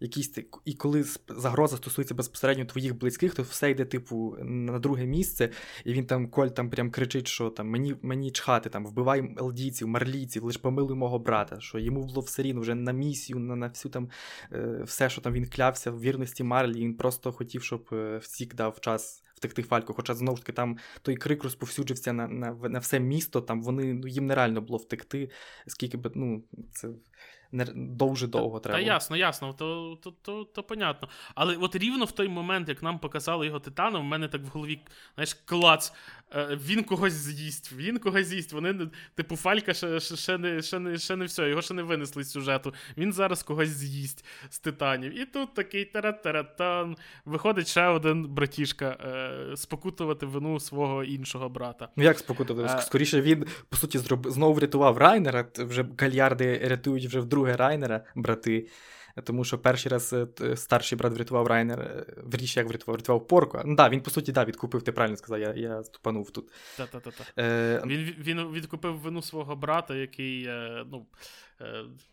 якісь 0.00 0.38
і 0.64 0.74
коли 0.74 1.04
загроза 1.28 1.76
стосується 1.76 2.14
безпосередньо 2.14 2.64
твоїх 2.64 2.98
близьких, 2.98 3.34
то 3.34 3.42
все 3.42 3.70
йде, 3.70 3.84
типу, 3.84 4.36
на 4.42 4.78
друге 4.78 5.06
місце, 5.06 5.48
і 5.84 5.92
він 5.92 6.06
там 6.06 6.28
Коль 6.30 6.48
там 6.48 6.70
прям 6.70 6.90
кричить, 6.90 7.28
що 7.28 7.50
там 7.50 7.68
мені 7.68 7.96
мені 8.02 8.30
чхати, 8.30 8.70
там 8.70 8.86
вбивай 8.86 9.34
елдійців, 9.38 9.88
марлійців, 9.88 10.44
лиш 10.44 10.56
помилуй 10.56 10.96
мого 10.96 11.18
брата, 11.18 11.60
що 11.60 11.78
йому 11.78 12.04
було 12.04 12.20
все 12.20 12.42
рівно 12.42 12.60
вже 12.60 12.74
на 12.74 12.92
місію 12.92 13.38
на, 13.50 13.56
на 13.56 13.68
всю 13.68 13.92
там 13.92 14.10
е, 14.52 14.82
все, 14.84 15.10
що 15.10 15.20
там 15.20 15.32
він 15.32 15.46
клявся 15.46 15.90
в 15.90 16.00
вірності 16.00 16.44
Марлі. 16.44 16.80
Він 16.80 16.96
просто 16.96 17.32
хотів, 17.32 17.62
щоб 17.62 17.88
е, 17.92 18.18
всік 18.18 18.54
дав 18.54 18.80
час 18.80 19.24
втекти 19.34 19.62
фальку. 19.62 19.92
Хоча 19.92 20.14
знову 20.14 20.36
ж 20.36 20.42
таки 20.42 20.52
там 20.52 20.78
той 21.02 21.16
крик 21.16 21.44
розповсюджився 21.44 22.12
на 22.12 22.28
на, 22.28 22.52
на 22.52 22.78
все 22.78 23.00
місто. 23.00 23.40
Там 23.40 23.62
вони 23.62 23.94
ну 23.94 24.08
їм 24.08 24.26
нереально 24.26 24.60
було 24.60 24.78
втекти, 24.78 25.30
скільки 25.66 25.96
би 25.96 26.10
ну 26.14 26.44
це 26.72 26.88
не 27.52 27.64
дуже 27.74 28.26
довго 28.26 28.60
треба. 28.60 28.78
Та 28.78 28.84
ясно, 28.84 29.16
ясно, 29.16 29.52
то 29.52 29.98
то, 30.02 30.10
то, 30.10 30.44
то 30.44 30.62
понятно. 30.62 31.08
Але 31.34 31.56
от 31.56 31.76
рівно 31.76 32.04
в 32.04 32.12
той 32.12 32.28
момент, 32.28 32.68
як 32.68 32.82
нам 32.82 32.98
показали 32.98 33.46
його 33.46 33.60
титаном, 33.60 34.02
в 34.02 34.04
мене 34.04 34.28
так 34.28 34.42
в 34.42 34.46
голові, 34.46 34.80
знаєш, 35.14 35.34
клац. 35.34 35.92
Е, 36.34 36.58
він 36.66 36.84
когось 36.84 37.12
з'їсть, 37.12 37.72
він 37.72 37.98
когось 37.98 38.26
з'їсть. 38.26 38.52
Вони, 38.52 38.90
типу, 39.14 39.36
Фалька 39.36 39.74
ще 39.74 40.00
ще, 40.00 40.38
не 40.38 40.62
ще, 40.62 40.78
не, 40.78 40.98
ще 40.98 41.16
не 41.16 41.24
все, 41.24 41.48
його 41.48 41.62
ще 41.62 41.74
не 41.74 41.82
винесли 41.82 42.24
з 42.24 42.30
сюжету. 42.30 42.74
Він 42.96 43.12
зараз 43.12 43.42
когось 43.42 43.68
з'їсть 43.68 44.24
з 44.50 44.58
титанів. 44.58 45.20
І 45.20 45.24
тут 45.24 45.54
такий 45.54 45.84
таратаратан. 45.84 46.96
Виходить 47.24 47.68
ще 47.68 47.86
один 47.86 48.28
братішка 48.28 48.86
е, 48.86 49.56
спокутувати 49.56 50.26
вину 50.26 50.60
свого 50.60 51.04
іншого 51.04 51.48
брата. 51.48 51.88
Ну 51.96 52.04
як 52.04 52.18
спокутувати? 52.18 52.74
А... 52.74 52.78
Е, 52.78 52.82
скоріше 52.82 53.20
він, 53.20 53.46
по 53.68 53.76
суті, 53.76 53.98
зроб... 53.98 54.30
знову 54.30 54.54
врятував 54.54 54.98
Райнера. 54.98 55.46
Вже 55.58 55.86
гальярди 55.98 56.60
рятують 56.64 57.06
вже 57.06 57.20
вдруге 57.20 57.56
Райнера, 57.56 58.04
брати. 58.14 58.66
Тому 59.24 59.44
що 59.44 59.58
перший 59.58 59.92
раз 59.92 60.12
е, 60.40 60.56
старший 60.56 60.98
брат 60.98 61.14
врятував 61.14 61.46
Райнер, 61.46 61.80
е, 61.80 62.06
як 62.40 62.68
врятував, 62.68 62.96
врятував 62.96 63.26
Порку. 63.26 63.58
Ну 63.64 63.76
так, 63.76 63.92
він, 63.92 64.00
по 64.00 64.10
суті, 64.10 64.32
да, 64.32 64.44
відкупив, 64.44 64.82
ти 64.82 64.92
правильно 64.92 65.16
сказав, 65.16 65.40
я 65.40 65.52
я 65.56 65.82
ступанув 66.24 66.30
тут. 66.30 66.50
Та-та-та. 66.76 67.42
Е... 67.42 67.82
Він 67.86 68.14
він 68.18 68.52
відкупив 68.52 68.98
вину 68.98 69.22
свого 69.22 69.56
брата, 69.56 69.94
який 69.94 70.44
е, 70.44 70.84
ну, 70.90 71.06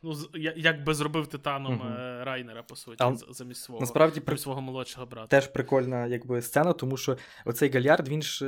ну, 0.03 0.15
як 0.55 0.83
би 0.83 0.93
зробив 0.93 1.27
титаном 1.27 1.73
угу. 1.73 1.89
Райнера, 2.23 2.63
по 2.63 2.75
суті, 2.75 3.03
а, 3.03 3.15
замість 3.29 3.63
свого 3.63 3.81
насправді, 3.81 4.19
при... 4.19 4.37
свого 4.37 4.61
молодшого 4.61 5.05
брата. 5.05 5.27
Теж 5.27 5.47
прикольна 5.47 6.07
якби, 6.07 6.41
сцена, 6.41 6.73
тому 6.73 6.97
що 6.97 7.17
оцей 7.45 7.69
Гальярд, 7.69 8.07
він 8.07 8.21
ж 8.21 8.45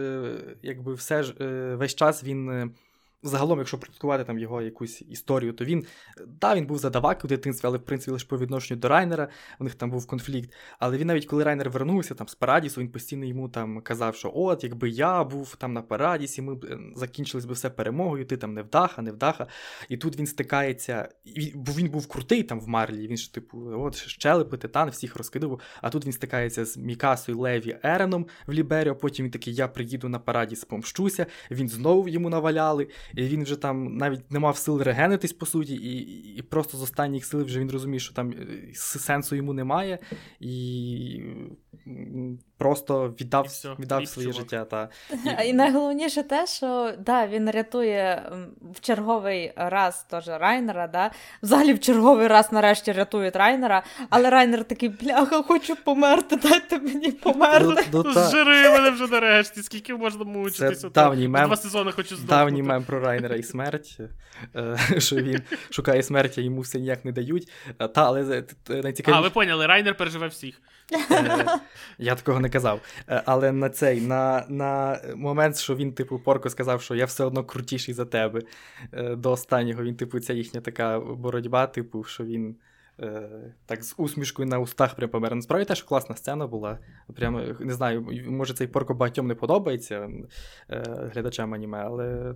якби 0.63 0.93
все 0.93 1.23
ж 1.23 1.33
весь 1.75 1.95
час 1.95 2.23
він 2.23 2.71
загалом, 3.23 3.59
якщо 3.59 3.77
трактувати 3.77 4.23
там 4.23 4.39
його 4.39 4.61
якусь 4.61 5.01
історію, 5.01 5.53
то 5.53 5.65
він 5.65 5.85
да, 6.27 6.55
він 6.55 6.65
був 6.65 6.77
задавак 6.77 7.25
у 7.25 7.27
дитинстві, 7.27 7.67
але 7.67 7.77
в 7.77 7.81
принципі 7.81 8.11
лише 8.11 8.27
по 8.27 8.37
відношенню 8.37 8.79
до 8.79 8.87
Райнера, 8.87 9.27
у 9.59 9.63
них 9.63 9.75
там 9.75 9.91
був 9.91 10.07
конфлікт. 10.07 10.53
Але 10.79 10.97
він 10.97 11.07
навіть 11.07 11.25
коли 11.25 11.43
Райнер 11.43 11.69
вернувся 11.69 12.15
там 12.15 12.27
з 12.27 12.35
Парадісу, 12.35 12.81
він 12.81 12.91
постійно 12.91 13.25
йому 13.25 13.49
там 13.49 13.81
казав, 13.81 14.15
що 14.15 14.31
от, 14.35 14.63
якби 14.63 14.89
я 14.89 15.23
був 15.23 15.55
там 15.55 15.73
на 15.73 15.81
Парадісі, 15.81 16.41
ми 16.41 16.55
б 16.55 16.65
е, 16.65 16.79
закінчились 16.95 17.45
би 17.45 17.53
все 17.53 17.69
перемогою, 17.69 18.25
ти 18.25 18.37
там 18.37 18.53
не 18.53 18.61
вдаха, 18.61 19.01
не 19.01 19.11
вдаха. 19.11 19.47
І 19.89 19.97
тут 19.97 20.17
він 20.17 20.27
стикається, 20.27 21.09
бо 21.55 21.71
він 21.71 21.89
був 21.89 22.07
крутий 22.07 22.43
там 22.43 22.59
в 22.59 22.67
Марлі, 22.67 23.07
він 23.07 23.17
ж, 23.17 23.33
типу, 23.33 23.71
от 23.75 23.95
щелепи, 23.95 24.57
титан, 24.57 24.89
всіх 24.89 25.15
розкидав. 25.15 25.59
А 25.81 25.89
тут 25.89 26.05
він 26.05 26.11
стикається 26.11 26.65
з 26.65 26.77
Мікасою, 26.77 27.39
Леві, 27.39 27.77
Ереном 27.83 28.27
в 28.47 28.51
Ліберіо, 28.51 28.95
потім 28.95 29.25
він 29.25 29.31
такий, 29.31 29.53
я 29.55 29.67
приїду 29.67 30.09
на 30.09 30.19
Парадіс, 30.19 30.65
помщуся, 30.65 31.25
він 31.51 31.69
знову 31.69 32.09
йому 32.09 32.29
наваляли 32.29 32.87
і 33.15 33.23
він 33.23 33.43
вже 33.43 33.55
там 33.55 33.97
навіть 33.97 34.31
не 34.31 34.39
мав 34.39 34.57
сил 34.57 34.81
регенитись, 34.81 35.33
по 35.33 35.45
суті, 35.45 35.75
і 35.75 36.19
і 36.35 36.41
просто 36.41 36.77
з 36.77 36.81
останніх 36.81 37.25
сил 37.25 37.43
вже 37.43 37.59
він 37.59 37.71
розуміє, 37.71 37.99
що 37.99 38.13
там 38.13 38.31
е, 38.31 38.71
сенсу 38.73 39.35
йому 39.35 39.53
немає, 39.53 39.99
і 40.39 41.21
просто 42.59 43.13
віддав 43.21 43.45
все, 43.45 43.69
віддав 43.79 44.07
своє 44.07 44.27
чувак. 44.27 44.41
життя. 44.41 44.65
Та. 44.65 44.89
І... 45.43 45.47
і 45.49 45.53
найголовніше 45.53 46.23
те, 46.23 46.47
що 46.47 46.93
да, 46.99 47.27
він 47.27 47.51
рятує 47.51 48.31
в 48.75 48.79
черговий 48.79 49.53
раз 49.55 50.05
теж 50.09 50.27
Райнера, 50.27 50.87
да? 50.87 51.11
взагалі 51.43 51.73
в 51.73 51.79
черговий 51.79 52.27
раз 52.27 52.51
нарешті 52.51 52.91
рятують 52.91 53.35
Райнера, 53.35 53.83
але 54.09 54.29
Райнер 54.29 54.63
такий, 54.63 54.89
бляха, 54.89 55.41
хочу 55.41 55.75
померти, 55.75 56.35
дайте 56.35 56.79
мені 56.79 57.11
померти. 57.11 57.83
Ну, 57.93 58.03
ну. 58.05 58.13
Зжири 58.13 58.69
мене 58.69 58.89
вже 58.89 59.07
нарешті, 59.07 59.63
скільки 59.63 59.95
можна 59.95 60.23
мучитися. 60.23 60.89
Давній 60.89 61.27
мем, 61.27 61.45
Два 61.45 61.57
сезони 61.57 61.91
хочу 61.91 62.15
здохнути. 62.15 62.35
Давній 62.35 62.63
мем 62.63 62.83
про 62.83 62.99
Райнера 62.99 63.35
і 63.35 63.43
смерть, 63.43 63.97
е, 64.55 64.77
що 64.97 65.15
він 65.15 65.41
шукає 65.69 66.03
смерті, 66.03 66.41
йому 66.41 66.61
все 66.61 66.79
ніяк 66.79 67.05
не 67.05 67.11
дають. 67.11 67.51
Та, 67.77 68.05
але 68.05 68.43
найцікавіше... 68.69 69.19
А, 69.19 69.21
ви 69.21 69.29
поняли, 69.29 69.67
Райнер 69.67 69.97
переживе 69.97 70.27
всіх. 70.27 70.61
Е, 71.11 71.45
я 71.97 72.15
такого 72.15 72.39
не 72.39 72.48
казав. 72.49 72.81
Е, 73.09 73.23
але 73.25 73.51
на 73.51 73.69
цей, 73.69 74.01
на 74.01 74.45
на 74.49 74.99
момент, 75.15 75.57
що 75.57 75.75
він, 75.75 75.93
типу, 75.93 76.19
Порко 76.19 76.49
сказав, 76.49 76.81
що 76.81 76.95
я 76.95 77.05
все 77.05 77.23
одно 77.23 77.43
крутіший 77.43 77.93
за 77.93 78.05
тебе. 78.05 78.41
До 79.17 79.31
останнього 79.31 79.83
він, 79.83 79.95
типу, 79.95 80.19
ця 80.19 80.33
їхня 80.33 80.61
така 80.61 80.99
боротьба, 80.99 81.67
типу, 81.67 82.03
що 82.03 82.23
він. 82.23 82.55
Так, 83.65 83.83
з 83.83 83.95
усмішкою 83.97 84.47
на 84.47 84.59
устах 84.59 84.95
прям 84.95 85.09
помер. 85.09 85.35
Насправді 85.35 85.65
теж 85.65 85.83
класна 85.83 86.15
сцена 86.15 86.47
була. 86.47 86.79
Прямо 87.15 87.41
не 87.59 87.73
знаю, 87.73 88.07
може 88.27 88.53
цей 88.53 88.67
порко 88.67 88.93
багатьом 88.93 89.27
не 89.27 89.35
подобається 89.35 90.09
глядачам 91.13 91.53
аніме, 91.53 91.77
але 91.77 92.35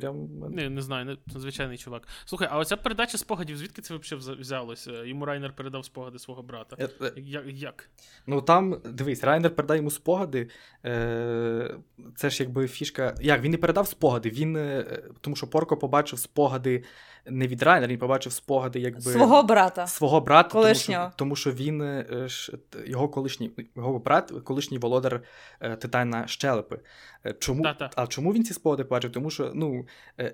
прям. 0.00 0.28
Не, 0.50 0.70
не 0.70 0.82
знаю, 0.82 1.04
не 1.04 1.40
звичайний 1.40 1.78
чувак. 1.78 2.08
Слухай, 2.24 2.48
а 2.50 2.58
оця 2.58 2.76
передача 2.76 3.18
спогадів, 3.18 3.56
звідки 3.56 3.82
це 3.82 3.94
взагалі 3.94 4.40
взялося? 4.40 5.04
Йому 5.04 5.24
Райнер 5.24 5.52
передав 5.52 5.84
спогади 5.84 6.18
свого 6.18 6.42
брата. 6.42 6.76
Е, 6.80 7.12
як? 7.16 7.44
як? 7.46 7.90
Ну 8.26 8.42
там, 8.42 8.80
дивись, 8.84 9.24
Райнер 9.24 9.54
передає 9.54 9.78
йому 9.78 9.90
спогади. 9.90 10.50
Е, 10.84 11.74
Це 12.16 12.30
ж 12.30 12.42
якби 12.42 12.68
фішка. 12.68 13.14
Як, 13.20 13.42
він 13.42 13.50
не 13.50 13.58
передав 13.58 13.88
спогади, 13.88 14.30
він. 14.30 14.56
Е, 14.56 15.02
тому 15.20 15.36
що 15.36 15.46
Порко 15.46 15.76
побачив 15.76 16.18
спогади 16.18 16.84
не 17.26 17.46
від 17.46 17.62
Райнера, 17.62 17.92
він 17.92 17.98
побачив 17.98 18.32
спогади, 18.32 18.80
якби. 18.80 19.00
Свого 19.00 19.42
брата. 19.42 19.86
Свого 19.86 20.20
брата, 20.20 20.48
колишнього. 20.48 21.12
Тому, 21.16 21.36
що, 21.36 21.50
тому 21.50 21.56
що 21.56 21.64
він 21.64 21.82
е, 21.82 22.28
його 22.86 23.08
колишній 23.08 23.50
його 23.76 23.98
брат, 23.98 24.32
колишній 24.44 24.78
володар 24.78 25.22
Титана 25.60 26.26
Щелепи. 26.26 26.80
Чому. 27.38 27.64
А 27.96 28.06
чому 28.06 28.32
він 28.32 28.44
ці 28.44 28.54
спогади 28.54 28.84
побачив? 28.84 29.12
Тому 29.12 29.30
що, 29.30 29.52
ну, 29.54 29.86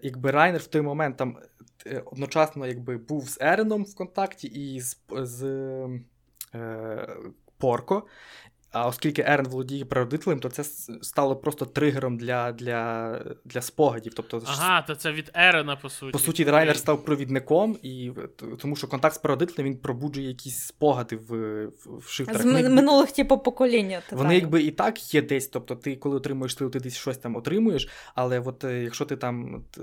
якби 0.02 0.30
Райнер 0.30 0.60
в 0.60 0.66
той 0.66 0.82
момент 0.82 1.16
там 1.16 1.38
одночасно 2.04 2.66
якби 2.66 2.96
був 2.96 3.28
з 3.28 3.38
Ереном 3.40 3.84
в 3.84 3.94
контакті 3.94 4.46
і 4.48 4.80
з, 4.80 4.98
з 5.10 5.44
е, 6.54 7.08
Порко. 7.58 8.06
А 8.74 8.86
оскільки 8.86 9.22
Ерен 9.22 9.48
володіє 9.48 9.84
прародителем, 9.84 10.40
то 10.40 10.48
це 10.48 10.64
стало 11.02 11.36
просто 11.36 11.64
тригером 11.64 12.16
для 12.16 12.52
для, 12.52 13.20
для 13.44 13.62
спогадів. 13.62 14.14
Тобто, 14.14 14.42
Ага, 14.46 14.82
то 14.82 14.94
це 14.94 15.12
від 15.12 15.30
Ерена, 15.34 15.76
по 15.76 15.88
суті. 15.90 16.12
По 16.12 16.18
суті, 16.18 16.44
Райнер 16.44 16.76
став 16.76 17.04
провідником, 17.04 17.78
і 17.82 18.12
тому 18.58 18.76
що 18.76 18.88
контакт 18.88 19.14
з 19.14 19.18
прародителем 19.18 19.70
він 19.70 19.78
пробуджує 19.78 20.28
якісь 20.28 20.58
спогади 20.58 21.16
в 21.16 21.34
в 21.86 22.08
шифтерах. 22.08 22.42
З 22.42 22.46
якби, 22.46 22.68
минулих 22.68 23.12
типу 23.12 23.38
покоління. 23.38 24.02
Вони 24.10 24.34
якби 24.34 24.62
і 24.62 24.70
так 24.70 25.14
є 25.14 25.22
десь. 25.22 25.46
Тобто, 25.46 25.76
ти, 25.76 25.96
коли 25.96 26.16
отримуєш 26.16 26.56
силу, 26.56 26.70
ти 26.70 26.80
десь 26.80 26.96
щось 26.96 27.18
там 27.18 27.36
отримуєш. 27.36 27.88
Але 28.14 28.40
от 28.40 28.64
е, 28.64 28.82
якщо 28.82 29.04
ти 29.04 29.16
там 29.16 29.64
е, 29.78 29.80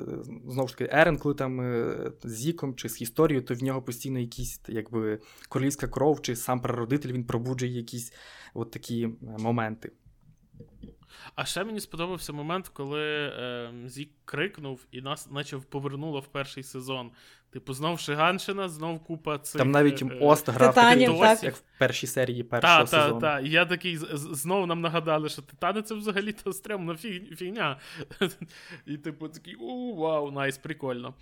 знову 0.48 0.68
ж 0.68 0.78
таки 0.78 0.90
Ерен, 0.94 1.18
коли 1.18 1.36
там 1.36 1.62
е, 1.62 2.12
з 2.24 2.32
Зіком 2.32 2.76
чи 2.76 2.90
з 2.90 3.02
історією, 3.02 3.46
то 3.46 3.54
в 3.54 3.64
нього 3.64 3.82
постійно 3.82 4.20
якісь 4.20 4.62
якби 4.68 5.20
королівська 5.50 5.88
кров, 5.88 6.22
чи 6.22 6.36
сам 6.36 6.62
прародитель 6.62 7.12
він 7.12 7.24
пробуджує 7.24 7.72
якісь 7.72 8.14
от 8.54 8.72
такі 8.82 9.10
моменти. 9.22 9.91
А 11.36 11.46
ще 11.46 11.63
мені 11.63 11.80
сподобався 11.80 12.34
момент, 12.34 12.67
коли 12.67 13.04
е, 13.04 13.72
Зік 13.86 14.10
крикнув 14.26 14.86
і 14.91 15.02
нас 15.02 15.32
наче 15.32 15.58
повернуло 15.58 16.20
в 16.20 16.28
перший 16.28 16.63
сезон. 16.63 17.12
Типу, 17.52 17.74
знов 17.74 18.00
Шиганщина, 18.00 18.70
знов 18.70 19.00
купа 19.00 19.38
цих... 19.38 19.60
Там 19.60 19.72
навіть 19.72 20.02
е, 20.02 20.17
Ост 20.22 20.50
грав 20.50 20.74
Титанів, 20.74 21.20
так. 21.20 21.44
як 21.44 21.56
в 21.56 21.63
першій 21.78 22.08
серії 22.08 22.44
першого 22.44 22.80
та, 22.80 22.88
сезону. 22.88 23.22
Так, 23.22 23.38
так, 23.38 23.46
І 23.46 23.50
я 23.50 23.65
такий 23.65 23.98
знову 24.13 24.65
нам 24.65 24.82
нагадали, 24.82 25.30
що 25.30 25.41
Титани 25.41 25.82
це 25.82 25.96
взагалі-то 25.96 26.54
стрімна 26.54 26.96
фігня. 26.96 27.78
І 28.86 28.98
типу 28.98 29.28
такий 29.28 29.56
у 29.56 29.96
wow, 29.96 30.32
nice, 30.32 30.58
прикольно. 30.58 31.13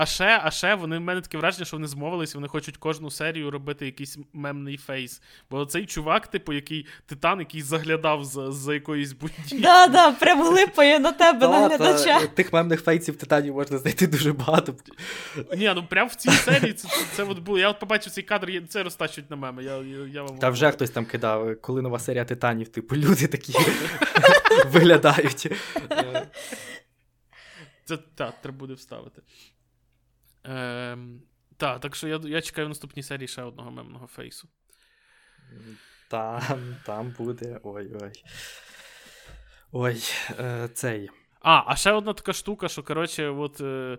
А 0.00 0.06
ще, 0.06 0.40
а 0.44 0.50
ще 0.50 0.74
вони 0.74 0.98
в 0.98 1.00
мене 1.00 1.20
таке 1.20 1.38
враження, 1.38 1.64
що 1.64 1.76
вони 1.76 1.88
змовилися, 1.88 2.38
вони 2.38 2.48
хочуть 2.48 2.76
кожну 2.76 3.10
серію 3.10 3.50
робити 3.50 3.86
якийсь 3.86 4.18
мемний 4.32 4.76
фейс. 4.76 5.22
Бо 5.50 5.64
цей 5.64 5.86
чувак, 5.86 6.26
типу, 6.26 6.52
який 6.52 6.86
титан, 7.06 7.38
який 7.38 7.62
заглядав 7.62 8.24
за 8.24 8.52
за 8.52 8.74
якоюсь 8.74 9.12
будівлі. 9.12 9.62
Да, 9.62 9.86
да, 9.86 10.12
прям 10.12 10.42
глипає 10.42 10.98
на 10.98 11.12
тебе 11.12 11.48
на 11.48 11.68
глядача. 11.68 12.26
Тих 12.26 12.52
мемних 12.52 12.82
фейсів 12.82 13.16
титанів 13.16 13.54
можна 13.54 13.78
знайти 13.78 14.06
дуже 14.06 14.32
багато. 14.32 14.74
Ні, 15.56 15.72
ну 15.74 15.86
прям 15.88 16.08
в 16.08 16.14
цій 16.14 16.30
серії 16.30 16.72
це, 16.72 16.88
це, 16.88 17.04
це 17.14 17.22
от 17.24 17.38
було. 17.38 17.58
Я 17.58 17.70
от 17.70 17.78
побачив 17.78 18.12
цей 18.12 18.24
кадр, 18.24 18.62
це 18.68 18.82
розтачують 18.82 19.30
на 19.30 19.36
меми. 19.36 19.64
Я, 19.64 19.76
я, 19.76 20.06
я 20.12 20.22
вам 20.22 20.38
Та 20.38 20.50
вже 20.50 20.70
хтось 20.70 20.90
там 20.90 21.04
кидав, 21.04 21.60
коли 21.60 21.82
нова 21.82 21.98
серія 21.98 22.24
титанів, 22.24 22.68
типу, 22.68 22.96
люди 22.96 23.26
такі 23.26 23.52
виглядають. 24.72 25.52
Це 27.84 27.96
так, 27.96 28.34
треба 28.42 28.58
буде 28.58 28.74
вставити. 28.74 29.22
Ем, 30.44 31.22
Так, 31.56 31.80
так 31.80 31.96
що 31.96 32.08
я 32.08 32.20
я 32.24 32.40
чекаю 32.40 32.66
в 32.66 32.68
наступній 32.68 33.02
серії 33.02 33.28
ще 33.28 33.42
одного 33.42 33.70
мемного 33.70 34.06
фейсу. 34.06 34.48
Там, 36.08 36.76
там 36.86 37.14
буде. 37.18 37.60
Ой-ой. 37.62 38.12
Ой, 39.72 40.02
е, 40.40 40.68
цей. 40.74 41.10
А, 41.40 41.62
а 41.66 41.76
ще 41.76 41.92
одна 41.92 42.12
така 42.12 42.32
штука, 42.32 42.68
що, 42.68 42.82
коротше, 42.82 43.28
от, 43.28 43.60
е, 43.60 43.98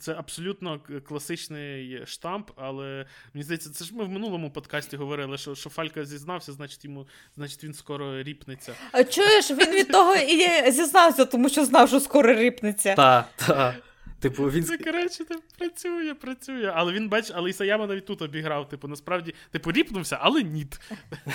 це 0.00 0.14
абсолютно 0.14 0.80
класичний 1.08 2.06
штамп, 2.06 2.50
але 2.56 3.06
мені 3.34 3.44
здається, 3.44 3.70
це 3.70 3.84
ж 3.84 3.94
ми 3.94 4.04
в 4.04 4.08
минулому 4.08 4.50
подкасті 4.50 4.96
говорили, 4.96 5.38
що 5.38 5.54
що 5.54 5.70
Фалька 5.70 6.04
зізнався, 6.04 6.52
значить 6.52 6.84
йому, 6.84 7.08
значить 7.36 7.64
він 7.64 7.74
скоро 7.74 8.22
ріпнеться. 8.22 8.74
А 8.92 9.04
чуєш, 9.04 9.50
він 9.50 9.70
від 9.70 9.92
того 9.92 10.16
і 10.16 10.70
зізнався, 10.70 11.24
тому 11.24 11.48
що 11.48 11.64
знав, 11.64 11.88
що 11.88 12.00
скоро 12.00 12.34
ріпнеться. 12.34 12.94
Так, 12.94 13.26
так. 13.36 13.74
Типу, 14.20 14.44
він... 14.44 14.64
Це, 14.64 14.78
коротше, 14.78 15.24
так 15.24 15.40
працює, 15.58 16.14
працює. 16.14 16.72
Але 16.74 16.92
він 16.92 17.08
бач, 17.08 17.32
але 17.34 17.50
Ісаяма 17.50 17.86
навіть 17.86 18.06
тут 18.06 18.22
обіграв. 18.22 18.68
Типу, 18.68 18.88
насправді, 18.88 19.34
типу, 19.50 19.72
ріпнувся, 19.72 20.18
але 20.20 20.42
ніт. 20.42 20.80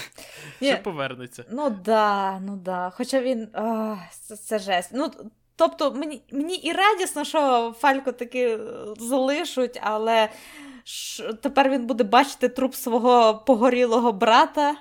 Ще 0.61 0.77
повернеться. 0.77 1.45
Ну 1.51 1.69
да, 1.69 2.39
ну 2.39 2.55
да. 2.55 2.91
Хоча 2.95 3.21
він. 3.21 3.47
О, 3.53 3.97
це, 4.21 4.35
це 4.35 4.59
жесть. 4.59 4.89
Ну, 4.93 5.11
Тобто, 5.57 5.91
мені 5.91 6.21
мені 6.31 6.55
і 6.55 6.71
радісно, 6.71 7.23
що 7.23 7.73
Фалько 7.79 8.11
таки 8.11 8.59
залишуть, 8.97 9.79
але 9.81 10.29
ш, 10.83 11.33
тепер 11.33 11.69
він 11.69 11.87
буде 11.87 12.03
бачити 12.03 12.49
труп 12.49 12.75
свого 12.75 13.43
погорілого 13.47 14.11
брата. 14.11 14.75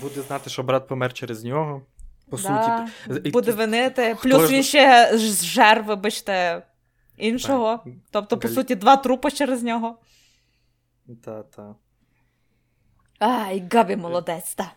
Буде 0.00 0.22
знати, 0.22 0.50
що 0.50 0.62
брат 0.62 0.88
помер 0.88 1.12
через 1.12 1.44
нього. 1.44 1.82
По 2.30 2.36
да, 2.36 2.88
суті, 3.06 3.30
буде 3.30 3.52
винити. 3.52 4.16
Плюс 4.22 4.42
ж... 4.42 4.48
він 4.48 4.62
ще 4.62 5.18
жер, 5.18 5.82
вибачте 5.82 6.62
іншого. 7.20 7.80
Так. 7.84 7.94
Тобто, 8.10 8.38
по 8.38 8.48
Галь... 8.48 8.54
суті, 8.54 8.74
два 8.74 8.96
трупи 8.96 9.30
через 9.30 9.62
нього. 9.62 9.98
Та-та. 11.24 11.74
Ай, 13.18 13.68
Габі 13.72 13.96
молодець, 13.96 14.54
так. 14.54 14.76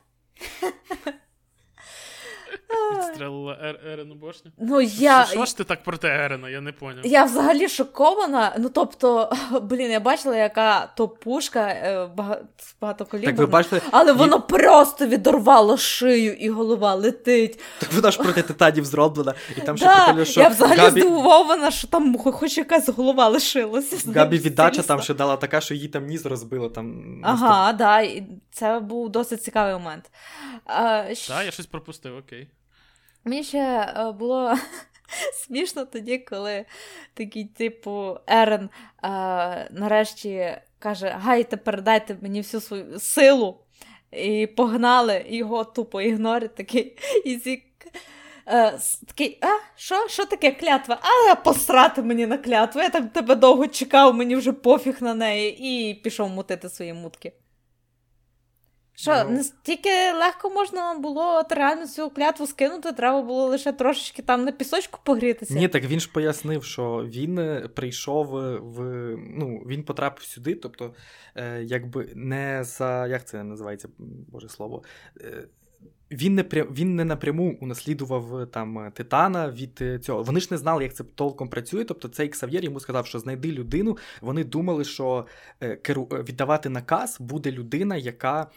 Вистрелила 3.17 3.53
Ер- 3.63 3.91
Ерену 3.93 4.15
башню? 4.15 4.51
Ну, 4.57 4.81
я, 4.81 5.25
Що 5.25 5.45
ж 5.45 5.57
ти 5.57 5.63
так 5.63 5.83
проти 5.83 6.07
Ерена? 6.07 6.49
Я 6.49 6.61
не 6.61 6.71
поняв. 6.71 7.05
я 7.05 7.23
взагалі 7.23 7.69
шокована. 7.69 8.55
Ну, 8.59 8.69
тобто, 8.69 9.31
блін, 9.61 9.91
я 9.91 9.99
бачила, 9.99 10.35
яка 10.37 10.87
то 10.97 11.07
пушка 11.07 11.59
е, 11.67 12.09
бага- 12.17 12.41
Так 13.21 13.49
бачите, 13.49 13.81
Але 13.91 14.11
Ні. 14.13 14.17
воно 14.19 14.41
просто 14.41 15.07
відорвало 15.07 15.77
шию, 15.77 16.33
і 16.33 16.49
голова 16.49 16.93
летить. 16.95 17.59
так 17.79 17.93
вона 17.93 18.11
ж 18.11 18.17
проти 18.17 18.41
титанів 18.41 18.85
зроблена, 18.85 19.33
і 19.57 19.61
там 19.61 19.77
ще 19.77 19.85
да, 19.85 19.95
прикольно, 20.05 20.25
що 20.25 20.41
я 20.41 20.47
взагалі 20.47 20.79
Габі, 20.79 21.01
здивована, 21.01 21.71
що 21.71 21.87
там 21.87 22.17
хоч 22.17 22.57
якась 22.57 22.89
голова 22.89 23.27
лишилася. 23.27 24.11
Габі 24.15 24.37
віддача 24.37 24.81
там 24.83 25.01
ще 25.01 25.13
дала 25.13 25.35
така, 25.37 25.61
що 25.61 25.73
її 25.73 25.87
там 25.87 26.05
ніс 26.05 26.25
розбило. 26.25 26.69
Там, 26.69 27.03
Ага, 27.23 27.73
да, 27.73 28.01
і 28.01 28.23
це 28.51 28.79
був 28.79 29.09
досить 29.09 29.43
цікавий 29.43 29.73
момент. 29.73 30.11
А, 30.65 30.81
щ- 31.09 31.27
Так, 31.27 31.45
я 31.45 31.51
щось 31.51 31.65
пропустив, 31.65 32.17
окей. 32.17 32.47
Мені 33.25 33.43
ще 33.43 33.59
е, 33.59 34.11
було 34.11 34.55
смішно 35.33 35.85
тоді, 35.85 36.17
коли 36.17 36.65
такий, 37.13 37.45
типу, 37.45 38.17
Ерен 38.27 38.69
е, 39.03 39.09
нарешті 39.71 40.57
каже: 40.79 41.15
Гайте, 41.19 41.57
передайте 41.57 42.17
мені 42.21 42.41
всю 42.41 42.61
свою 42.61 42.99
силу. 42.99 43.59
І 44.11 44.47
погнали, 44.47 45.25
його 45.29 45.63
тупо 45.63 46.01
ігнорить 46.01 46.55
такий. 46.55 46.97
І 47.25 47.37
зік. 47.37 47.63
Е, 48.47 48.79
такий, 49.07 49.39
а, 49.41 49.47
що? 49.75 50.07
Що 50.07 50.25
таке 50.25 50.51
клятва? 50.51 50.99
А, 51.31 51.35
посрати 51.35 52.01
мені 52.01 52.25
на 52.25 52.37
клятву. 52.37 52.81
Я 52.81 52.89
так 52.89 53.13
тебе 53.13 53.35
довго 53.35 53.67
чекав, 53.67 54.13
мені 54.13 54.35
вже 54.35 54.51
пофіг 54.51 54.97
на 55.01 55.13
неї, 55.13 55.57
і 55.59 55.93
пішов 55.93 56.29
мутити 56.29 56.69
свої 56.69 56.93
мутки. 56.93 57.33
Що, 58.95 59.23
Ну. 59.23 59.31
настільки 59.31 59.89
легко 60.19 60.49
можна 60.49 60.93
було 60.99 61.21
от 61.21 61.51
реально 61.51 61.87
цю 61.87 62.09
клятву 62.09 62.47
скинути, 62.47 62.91
треба 62.91 63.21
було 63.21 63.45
лише 63.45 63.71
трошечки 63.71 64.21
там 64.21 64.45
на 64.45 64.51
пісочку 64.51 64.99
погрітися. 65.03 65.53
Ні, 65.53 65.67
так 65.67 65.83
він 65.83 65.99
ж 65.99 66.11
пояснив, 66.11 66.63
що 66.63 67.05
він 67.07 67.39
е, 67.39 67.69
прийшов 67.75 68.37
е, 68.37 68.57
в. 68.61 68.81
Ну, 69.17 69.63
він 69.67 69.83
потрапив 69.83 70.23
сюди, 70.23 70.55
тобто, 70.55 70.93
е, 71.35 71.63
якби 71.63 72.09
не 72.15 72.63
за. 72.63 73.07
Як 73.07 73.27
це 73.27 73.43
називається, 73.43 73.87
боже 74.31 74.49
слово? 74.49 74.83
Е, 75.21 75.47
він 76.11 76.35
не 76.35 76.43
він 76.51 76.95
не 76.95 77.05
напряму 77.05 77.57
унаслідував 77.61 78.37
е, 78.37 78.45
там 78.45 78.91
Титана 78.93 79.51
від 79.51 80.03
цього. 80.05 80.23
Вони 80.23 80.39
ж 80.39 80.47
не 80.51 80.57
знали, 80.57 80.83
як 80.83 80.93
це 80.93 81.03
толком 81.03 81.49
працює. 81.49 81.83
Тобто 81.83 82.07
цей 82.07 82.27
Ксав'єр 82.29 82.63
йому 82.63 82.79
сказав, 82.79 83.05
що 83.07 83.19
знайди 83.19 83.51
людину. 83.51 83.97
Вони 84.21 84.43
думали, 84.43 84.83
що 84.83 85.25
керу... 85.81 86.03
віддавати 86.03 86.69
наказ 86.69 87.17
буде 87.19 87.51
людина, 87.51 87.95
яка 87.97 88.47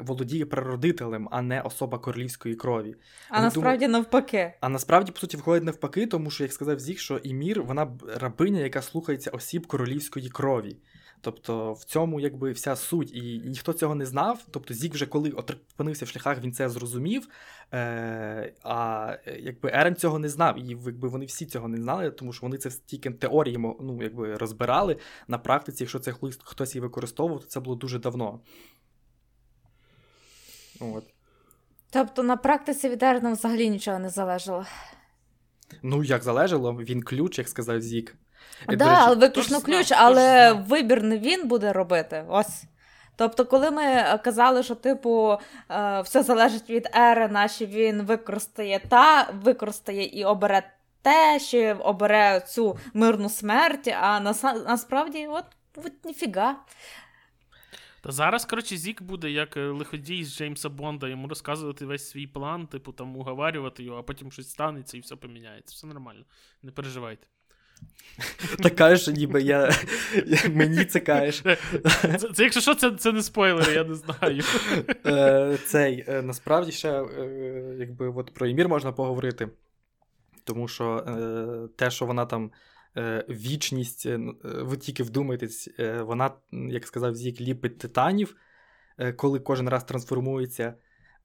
володіє 0.00 0.46
прародителем, 0.46 1.28
а 1.30 1.42
не 1.42 1.60
особа 1.60 1.98
королівської 1.98 2.54
крові. 2.54 2.96
а 3.28 3.34
вони 3.34 3.44
насправді 3.44 3.88
навпаки. 3.88 4.52
А 4.60 4.68
насправді, 4.68 5.12
по 5.12 5.18
суті, 5.18 5.36
виходить 5.36 5.64
навпаки, 5.64 6.06
тому 6.06 6.30
що, 6.30 6.44
як 6.44 6.52
сказав 6.52 6.80
Зік, 6.80 6.98
що 6.98 7.16
Імір, 7.16 7.62
вона 7.62 7.88
рабиня, 8.16 8.60
яка 8.60 8.82
слухається 8.82 9.30
осіб 9.30 9.66
королівської 9.66 10.28
крові. 10.28 10.76
Тобто 11.20 11.72
в 11.72 11.84
цьому 11.84 12.20
якби 12.20 12.52
вся 12.52 12.76
суть, 12.76 13.14
і 13.14 13.42
ніхто 13.44 13.72
цього 13.72 13.94
не 13.94 14.06
знав. 14.06 14.46
Тобто 14.50 14.74
Зік 14.74 14.94
вже 14.94 15.06
коли 15.06 15.30
опинився 15.30 16.04
в 16.04 16.08
шляхах, 16.08 16.42
він 16.42 16.52
це 16.52 16.68
зрозумів. 16.68 17.28
Е- 17.72 18.52
а 18.62 19.12
якби 19.38 19.70
Ерен 19.72 19.96
цього 19.96 20.18
не 20.18 20.28
знав, 20.28 20.58
і 20.58 20.66
якби 20.66 21.08
вони 21.08 21.26
всі 21.26 21.46
цього 21.46 21.68
не 21.68 21.76
знали, 21.76 22.10
тому 22.10 22.32
що 22.32 22.46
вони 22.46 22.58
це 22.58 22.70
тільки 22.86 23.10
теорії 23.10 23.58
ну, 23.58 23.98
якби 24.02 24.36
розбирали 24.36 24.96
на 25.28 25.38
практиці. 25.38 25.82
Якщо 25.82 25.98
це 25.98 26.14
хтось 26.44 26.74
її 26.74 26.82
використовував, 26.82 27.40
то 27.40 27.46
це 27.46 27.60
було 27.60 27.76
дуже 27.76 27.98
давно. 27.98 28.40
От. 30.80 31.04
Тобто 31.90 32.22
на 32.22 32.36
практиці 32.36 32.88
від 32.88 33.02
Ерена 33.02 33.32
взагалі 33.32 33.70
нічого 33.70 33.98
не 33.98 34.10
залежало. 34.10 34.66
Ну, 35.82 36.04
як 36.04 36.22
залежало, 36.22 36.72
він 36.72 37.02
ключ, 37.02 37.38
як 37.38 37.48
сказав 37.48 37.80
Зік. 37.80 38.16
Так, 38.66 38.74
Е, 38.74 38.76
да, 38.76 38.94
але 39.00 39.16
виключно 39.16 39.58
знав, 39.58 39.62
ключ, 39.62 39.86
хто 39.86 39.94
але 39.98 40.52
вибір 40.52 41.02
не 41.02 41.18
він 41.18 41.48
буде 41.48 41.72
робити. 41.72 42.24
Ось. 42.28 42.64
Тобто, 43.16 43.46
коли 43.46 43.70
ми 43.70 44.18
казали, 44.24 44.62
що 44.62 44.74
типу 44.74 45.38
е, 45.70 46.00
все 46.00 46.22
залежить 46.22 46.70
від 46.70 46.88
Ерена, 46.94 47.48
що 47.48 47.66
він 47.66 48.02
використає 48.02 48.80
та, 48.88 49.30
використає 49.42 50.04
і 50.04 50.24
обере 50.24 50.62
те, 51.02 51.38
що 51.40 51.76
обере 51.80 52.40
цю 52.40 52.78
мирну 52.94 53.28
смерть, 53.28 53.88
а 54.00 54.20
насправді, 54.66 55.26
от, 55.26 55.44
от 55.76 55.92
ніфіга. 56.04 56.56
Та 58.06 58.12
зараз, 58.12 58.44
коротше, 58.44 58.76
Зік 58.76 59.02
буде 59.02 59.30
як 59.30 59.56
е, 59.56 59.66
лиходій 59.66 60.24
з 60.24 60.36
Джеймса 60.36 60.68
Бонда, 60.68 61.08
йому 61.08 61.28
розказувати 61.28 61.86
весь 61.86 62.08
свій 62.08 62.26
план, 62.26 62.66
типу 62.66 62.92
там 62.92 63.16
уговарювати 63.16 63.82
його, 63.82 63.98
а 63.98 64.02
потім 64.02 64.32
щось 64.32 64.50
станеться 64.50 64.96
і 64.96 65.00
все 65.00 65.16
поміняється. 65.16 65.74
Все 65.74 65.86
нормально. 65.86 66.24
Не 66.62 66.70
переживайте. 66.70 67.26
Так 68.62 68.76
кажеш, 68.76 69.16
ніби 69.16 69.42
я, 69.42 69.72
я 70.26 70.38
мені 70.50 70.84
це 70.84 71.00
кажеш. 71.00 71.40
Це, 72.18 72.28
це 72.34 72.42
якщо 72.42 72.60
що, 72.60 72.74
це, 72.74 72.90
це 72.90 73.12
не 73.12 73.22
спойлери, 73.22 73.72
я 73.72 73.84
не 73.84 73.94
знаю. 73.94 74.42
Е, 75.06 75.58
цей, 75.66 76.04
е, 76.08 76.22
насправді 76.22 76.72
ще 76.72 77.02
е, 77.02 77.76
якби 77.78 78.08
от 78.08 78.34
про 78.34 78.46
Імір 78.46 78.68
можна 78.68 78.92
поговорити. 78.92 79.48
Тому 80.44 80.68
що 80.68 81.04
те, 81.76 81.90
що 81.90 82.06
вона 82.06 82.26
там 82.26 82.50
вічність, 83.28 84.06
е, 84.06 84.18
ви 84.44 84.76
тільки 84.76 85.02
вдумайтесь, 85.02 85.70
е, 85.78 86.02
вона, 86.02 86.30
як 86.52 86.86
сказав 86.86 87.14
Зік, 87.14 87.40
ліпить 87.40 87.78
титанів, 87.78 88.36
е, 88.98 89.12
коли 89.12 89.40
кожен 89.40 89.68
раз 89.68 89.84
трансформується. 89.84 90.74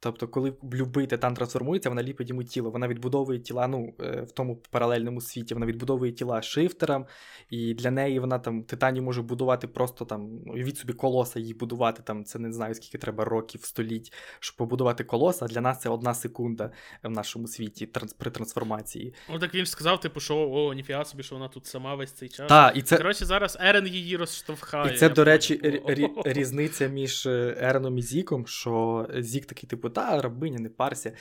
Тобто, 0.04 0.28
коли 0.28 0.54
любий 0.74 1.08
титан 1.08 1.34
трансформується, 1.34 1.90
вона 1.90 2.04
ліпить 2.04 2.30
йому 2.30 2.44
тіло. 2.44 2.70
Вона 2.72 2.88
відбудовує 2.88 3.40
тіла, 3.40 3.68
ну, 3.68 3.94
е, 4.02 4.22
в 4.22 4.32
тому 4.32 4.56
паралельному 4.72 5.22
світі, 5.22 5.54
вона 5.54 5.66
відбудовує 5.66 6.12
тіла 6.12 6.42
шифтерам, 6.42 7.06
і 7.50 7.74
для 7.74 7.92
неї 7.92 8.20
вона 8.20 8.40
там 8.40 8.64
титанів 8.64 9.04
може 9.04 9.22
будувати 9.22 9.68
просто 9.68 10.06
там, 10.06 10.30
уявіть 10.46 10.78
собі, 10.78 10.94
колоса 10.94 11.40
її 11.40 11.54
будувати. 11.54 12.04
Там 12.06 12.24
це 12.26 12.40
не 12.40 12.52
знаю, 12.54 12.76
скільки 12.76 12.98
треба 12.98 13.26
років, 13.26 13.64
століть, 13.64 14.14
щоб 14.40 14.58
побудувати 14.58 15.04
колоса. 15.04 15.46
А 15.46 15.48
для 15.48 15.62
нас 15.62 15.80
це 15.82 15.90
одна 15.90 16.14
секунда 16.14 16.72
в 17.04 17.10
нашому 17.10 17.48
світі 17.48 17.86
транс- 17.86 18.16
при 18.18 18.32
трансформації. 18.32 19.14
О, 19.30 19.40
так 19.40 19.56
він 19.56 19.66
ж 19.66 19.72
сказав, 19.72 20.00
типу, 20.00 20.20
що 20.20 20.50
о, 20.52 20.74
ніфіга 20.74 21.06
собі, 21.06 21.24
що 21.24 21.36
вона 21.36 21.48
тут 21.48 21.66
сама 21.66 21.96
весь 21.96 22.12
цей 22.12 22.30
час. 22.30 22.50
Так, 22.50 22.78
і 22.78 22.82
це. 22.82 22.98
Коротше, 22.98 23.26
зараз 23.26 23.58
Ерен 23.62 23.88
її 23.88 24.18
розштовхає. 24.18 24.94
І 24.94 24.98
це, 24.98 25.10
до 25.10 25.24
речі, 25.24 25.82
різниця 26.26 26.88
між 26.88 27.26
е, 27.26 27.58
Ереном 27.62 27.98
і 27.98 28.02
Зіком, 28.02 28.48
що 28.48 29.08
Зік 29.20 29.46
такий, 29.46 29.70
типу, 29.70 29.91
та, 29.92 30.22
рабиня, 30.22 30.60
не 30.60 30.70
парся. 30.70 31.12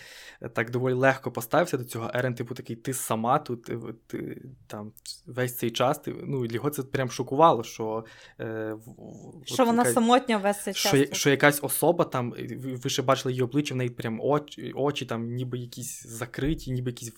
Так 0.55 0.71
доволі 0.71 0.93
легко 0.95 1.33
поставився 1.33 1.77
до 1.77 1.85
цього. 1.85 2.11
Ерен, 2.15 2.35
типу, 2.35 2.55
такий, 2.55 2.77
ти 2.77 2.95
сама 2.95 3.39
тут, 3.39 3.63
ти, 3.65 3.79
ти, 4.07 4.43
там 4.67 4.93
весь 5.27 5.57
цей 5.57 5.71
час. 5.71 5.99
Ти, 5.99 6.15
ну, 6.23 6.45
його 6.47 6.71
це 6.71 6.83
прям 6.83 7.11
шокувало, 7.11 7.65
що. 7.65 8.05
Е, 8.41 8.73
в- 8.73 8.79
в- 8.79 9.43
Що 9.47 9.63
от 9.63 9.67
вона 9.67 9.83
яка- 9.83 9.95
самотня 9.95 10.37
весь 10.37 10.63
цей 10.63 10.75
час. 10.75 10.95
що, 10.95 11.15
що 11.15 11.31
якась 11.31 11.59
особа 11.63 12.05
там, 12.05 12.35
е, 12.39 12.57
ви, 12.83 12.91
ще 12.91 13.03
бачили 13.03 13.33
її 13.33 13.43
обличчя, 13.43 13.75
в 13.75 13.77
неї 13.77 13.91
прям 13.91 14.21
очі, 14.21 14.73
очі 14.77 15.07
там 15.07 15.27
ніби 15.27 15.59
якісь 15.59 16.07
закриті, 16.07 16.73
ніби 16.73 16.91
якісь 16.91 17.13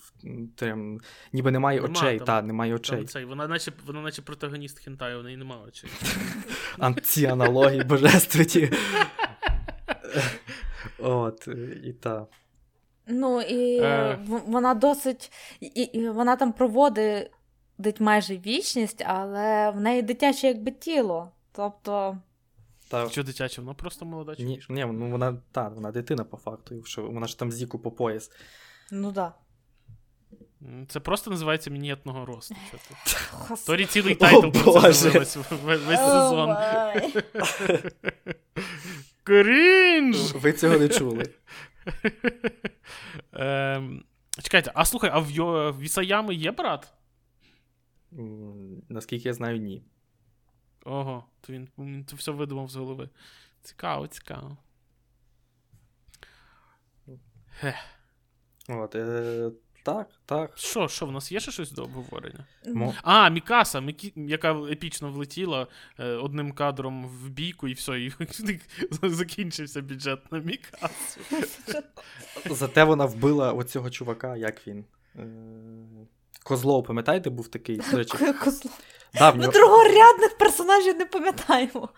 прям, 0.55 0.99
ніби 1.33 1.51
немає 1.51 1.81
Нема 1.81 1.93
очей. 1.99 2.17
там. 2.17 2.25
Та, 2.27 2.41
немає 2.41 2.75
очей. 2.75 2.97
Там 2.97 3.07
цей, 3.07 3.25
вона, 3.25 3.47
наче, 3.47 3.71
вона 3.85 4.01
наче 4.01 4.21
протагоніст 4.21 4.79
хентаю, 4.79 5.19
у 5.19 5.23
неї 5.23 5.37
немає 5.37 5.61
очей. 5.67 5.89
Ці 7.03 7.25
аналогії 7.25 7.83
божественні. 7.83 8.69
От, 11.03 11.47
і 11.83 11.93
та. 11.93 12.27
Ну 13.07 13.41
і 13.41 13.79
Е. 13.79 14.19
вона 14.27 14.73
досить. 14.73 15.31
І, 15.59 15.67
і 15.67 16.09
вона 16.09 16.35
там 16.35 16.53
проводить 16.53 17.29
майже 17.99 18.37
вічність, 18.37 19.03
але 19.07 19.71
в 19.71 19.79
неї 19.81 20.01
дитяче 20.01 20.47
якби 20.47 20.71
тіло. 20.71 21.31
Тобто. 21.51 22.17
та 22.89 23.09
Що 23.09 23.23
дитяче, 23.23 23.61
вона 23.61 23.73
просто 23.73 24.05
молода. 24.05 24.35
чи 24.35 24.43
ні, 24.43 24.61
ні, 24.69 24.85
ну 24.85 25.11
вона, 25.11 25.37
та, 25.51 25.67
вона 25.69 25.91
дитина 25.91 26.23
по 26.23 26.37
факту, 26.37 26.83
що 26.83 27.01
вона 27.01 27.27
ж 27.27 27.39
там 27.39 27.51
зіку 27.51 27.79
по 27.79 27.91
пояс. 27.91 28.31
Ну 28.91 29.11
да. 29.11 29.33
Це 30.87 30.99
просто 30.99 31.31
називається 31.31 31.69
мініатюрного 31.69 32.25
росту. 32.25 32.55
Торі 33.65 33.85
цілий 33.85 34.15
тайтл 34.15 34.47
про 34.49 34.91
це 34.91 35.09
весь 35.63 35.99
сезон. 35.99 36.49
Крінж! 39.23 40.33
Ви 40.33 40.53
цього 40.53 40.77
не 40.77 40.89
чули. 40.89 41.23
Ем, 43.33 44.03
Чекайте, 44.43 44.71
а 44.75 44.85
слухай, 44.85 45.09
а 45.13 45.19
в, 45.19 45.31
Йо- 45.31 45.71
в 45.77 45.81
Ісаями 45.81 46.35
є 46.35 46.51
брат? 46.51 46.93
М, 48.13 48.81
Наскільки 48.89 49.27
я 49.29 49.33
знаю, 49.33 49.57
ні. 49.57 49.83
Ого, 50.85 51.25
то 51.41 51.53
він, 51.53 51.69
він 51.77 52.05
це 52.05 52.15
все 52.15 52.31
видумав 52.31 52.69
з 52.69 52.75
голови. 52.75 53.09
Цікаво, 53.61 54.07
цікаво. 54.07 54.57
От, 58.69 58.95
е, 58.95 59.51
Так, 59.83 60.07
так. 60.25 60.51
Що, 60.55 60.87
що, 60.87 61.05
в 61.05 61.11
нас 61.11 61.31
є 61.31 61.39
ще 61.39 61.51
щось 61.51 61.71
до 61.71 61.83
обговорення? 61.83 62.45
Мо- 62.67 62.93
А, 63.03 63.29
Мікаса, 63.29 63.79
Мікі... 63.81 64.13
яка 64.15 64.53
епічно 64.53 65.11
влетіла 65.11 65.67
е, 65.99 66.05
одним 66.05 66.51
кадром 66.51 67.05
в 67.07 67.29
бійку, 67.29 67.67
і 67.67 67.73
все, 67.73 67.99
і 67.99 68.13
закінчився 69.03 69.81
бюджет 69.81 70.31
на 70.31 70.39
Мікасу. 70.39 71.19
Зате 72.49 72.83
вона 72.83 73.05
вбила 73.05 73.51
оцього 73.53 73.89
чувака, 73.89 74.35
як 74.37 74.67
він. 74.67 74.85
Е, 75.15 75.25
Козлов, 76.43 76.83
пам'ятаєте, 76.83 77.29
був 77.29 77.47
такий. 77.47 77.81
До 77.91 77.97
речі, 77.97 78.17
Козло. 78.43 78.71
да, 79.13 79.33
Ми 79.33 79.47
другорядних 79.47 80.37
персонажів 80.37 80.97
не 80.97 81.05
пам'ятаємо. 81.05 81.89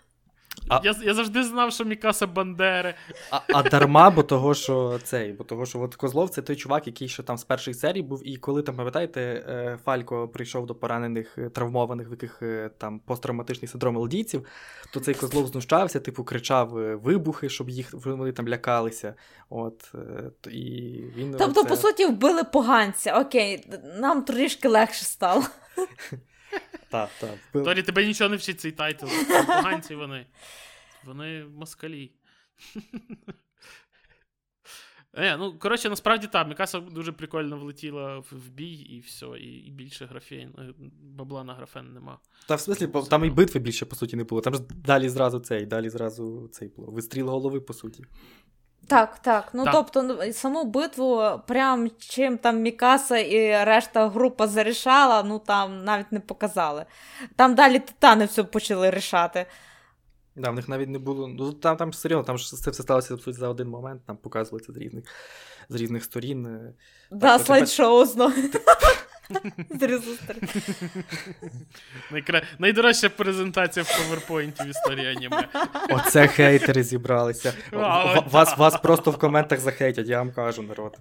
А- 0.68 0.80
Я, 0.84 0.94
я 1.02 1.14
завжди 1.14 1.44
знав, 1.44 1.72
що 1.72 1.84
Мікаса 1.84 2.26
Бандери. 2.26 2.94
А, 3.30 3.40
а 3.48 3.62
дарма, 3.62 4.10
бо 4.10 4.22
того, 4.22 4.54
що 4.54 4.98
цей, 5.02 5.32
бо 5.32 5.44
того, 5.44 5.66
що 5.66 5.80
от 5.80 5.94
Козлов 5.94 6.30
це 6.30 6.42
той 6.42 6.56
чувак, 6.56 6.86
який 6.86 7.08
ще 7.08 7.22
там 7.22 7.38
з 7.38 7.44
перших 7.44 7.76
серій 7.76 8.02
був, 8.02 8.28
і 8.28 8.36
коли 8.36 8.62
там, 8.62 8.76
пам'ятаєте, 8.76 9.20
е, 9.20 9.78
Фалько 9.84 10.28
прийшов 10.28 10.66
до 10.66 10.74
поранених, 10.74 11.38
е, 11.38 11.48
травмованих, 11.48 12.08
в 12.08 12.10
яких 12.10 12.42
е, 12.42 12.70
там 12.78 12.98
посттравматичний 12.98 13.68
синдром 13.68 13.96
лдійців, 13.96 14.46
то 14.92 15.00
цей 15.00 15.14
Козлов 15.14 15.46
знущався, 15.46 16.00
типу, 16.00 16.24
кричав 16.24 16.68
вибухи, 17.02 17.48
щоб 17.48 17.70
їх 17.70 17.88
вони 17.92 18.32
там 18.32 18.48
лякалися. 18.48 19.14
От, 19.50 19.92
і 20.50 21.00
він 21.16 21.34
Тобто, 21.38 21.60
оце- 21.60 21.68
по 21.70 21.76
суті, 21.76 22.06
вбили 22.06 22.44
поганця. 22.44 23.20
Окей, 23.20 23.70
нам 23.98 24.22
трішки 24.22 24.68
легше 24.68 25.04
стало. 25.04 25.42
Так, 26.88 27.10
так. 27.20 27.64
Торі, 27.64 27.82
тебе 27.82 28.06
нічого 28.06 28.30
не 28.30 28.36
вчить 28.36 28.60
цей 28.60 28.72
тайтл. 28.72 29.06
Поганці 29.46 29.94
вони. 29.94 30.26
Вони 31.04 31.44
москалі. 31.44 32.10
Е, 35.18 35.36
ну, 35.36 35.58
коротше, 35.58 35.88
насправді 35.88 36.26
так, 36.26 36.48
Мікаса 36.48 36.80
дуже 36.80 37.12
прикольно 37.12 37.58
влетіла 37.58 38.18
в, 38.18 38.26
в 38.32 38.48
бій, 38.50 38.74
і 38.74 39.00
все, 39.00 39.26
і, 39.26 39.46
і 39.46 39.70
більше 39.70 40.06
графен, 40.06 40.74
бабла 41.02 41.44
на 41.44 41.54
графен 41.54 41.92
нема. 41.92 42.18
Та 42.48 42.54
в 42.54 42.60
смислі, 42.60 42.86
бо 42.86 43.02
там 43.02 43.24
і 43.24 43.30
битви 43.30 43.60
більше, 43.60 43.86
по 43.86 43.96
суті, 43.96 44.16
не 44.16 44.24
було. 44.24 44.40
Там 44.40 44.54
ж 44.54 44.60
далі 44.86 45.08
зразу 45.08 45.38
цей, 45.38 45.66
далі 45.66 45.90
зразу 45.90 46.48
цей 46.52 46.68
було. 46.68 46.92
Вистріл 46.92 47.28
голови, 47.28 47.60
по 47.60 47.72
суті. 47.72 48.04
Так, 48.88 49.18
так. 49.18 49.48
Ну 49.52 49.64
Так. 49.64 49.74
тобто, 49.74 50.02
ну, 50.02 50.32
саму 50.32 50.64
битву, 50.64 51.40
прям 51.46 51.90
чим 51.98 52.38
там 52.38 52.60
Мікаса 52.60 53.18
і 53.18 53.64
решта 53.64 54.08
група 54.08 54.46
зарішала, 54.46 55.22
ну 55.22 55.38
там 55.38 55.84
навіть 55.84 56.12
не 56.12 56.20
показали. 56.20 56.86
Там 57.36 57.54
далі 57.54 57.78
титани 57.78 58.24
все 58.24 58.44
почали 58.44 58.90
рішати. 58.90 59.46
Да, 60.36 60.50
в 60.50 60.54
них 60.54 60.68
навіть 60.68 60.88
не 60.88 60.98
було. 60.98 61.28
Ну 61.28 61.52
там, 61.52 61.76
там 61.76 61.92
серйозно, 61.92 62.24
там 62.24 62.38
ж 62.38 62.56
це 62.56 62.70
все 62.70 62.82
сталося 62.82 63.14
абсолютно 63.14 63.40
за 63.40 63.48
один 63.48 63.68
момент, 63.68 64.02
там 64.06 64.16
показували 64.16 64.64
це 64.66 64.72
з 64.72 64.76
різних, 64.76 65.04
з 65.68 65.74
різних 65.74 66.04
сторін. 66.04 66.46
е. 66.46 66.72
Да, 67.10 67.38
слайд-шоу 67.38 68.04
знову. 68.04 68.32
З 69.80 69.82
різних. 69.82 70.18
Найкра... 72.12 72.42
Найдорожча 72.58 73.08
презентація 73.08 73.84
в 73.84 73.88
PowerPoint 73.88 74.66
в 74.66 74.70
історії 74.70 75.06
аніме. 75.16 75.48
Оце 75.90 76.26
хейтери 76.28 76.82
зібралися. 76.82 77.52
А, 77.72 78.20
Вас, 78.20 78.48
да. 78.50 78.54
вас 78.56 78.76
просто 78.80 79.10
в 79.10 79.18
коментах 79.18 79.60
захейтять, 79.60 80.08
я 80.08 80.18
вам 80.18 80.32
кажу, 80.32 80.62
народ. 80.62 80.96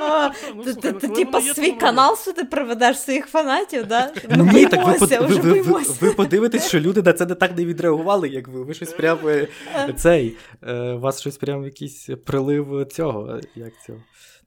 А, 0.00 0.30
Ну, 0.56 0.64
Ти, 0.64 0.72
слухай, 0.72 0.92
ти, 0.92 0.98
ну, 1.08 1.14
ти 1.14 1.24
типа 1.24 1.40
свій 1.40 1.72
канал 1.72 2.16
сюди 2.16 2.44
приведеш 2.44 2.98
своїх 3.00 3.26
фанатів, 3.26 3.86
да? 3.86 4.12
Ні, 4.30 4.66
так 4.66 4.86
ви, 4.86 5.06
ви, 5.06 5.36
ви, 5.36 5.62
ви, 5.62 5.82
ви 6.00 6.10
подивитесь, 6.12 6.68
що 6.68 6.80
люди 6.80 7.02
на 7.02 7.12
це 7.12 7.26
не 7.26 7.34
так 7.34 7.56
не 7.56 7.64
відреагували, 7.64 8.28
як 8.28 8.48
ви. 8.48 8.64
Ви 8.64 8.74
щось 8.74 8.92
прям 8.92 9.18
е, 9.26 9.48
цей. 9.96 10.36
е, 10.68 10.74
У 10.92 11.00
вас 11.00 11.20
щось 11.20 11.36
прям 11.36 11.64
якийсь 11.64 12.08
прилив 12.26 12.86
цього. 12.92 13.40
Як 13.54 13.72
цього? 13.86 13.98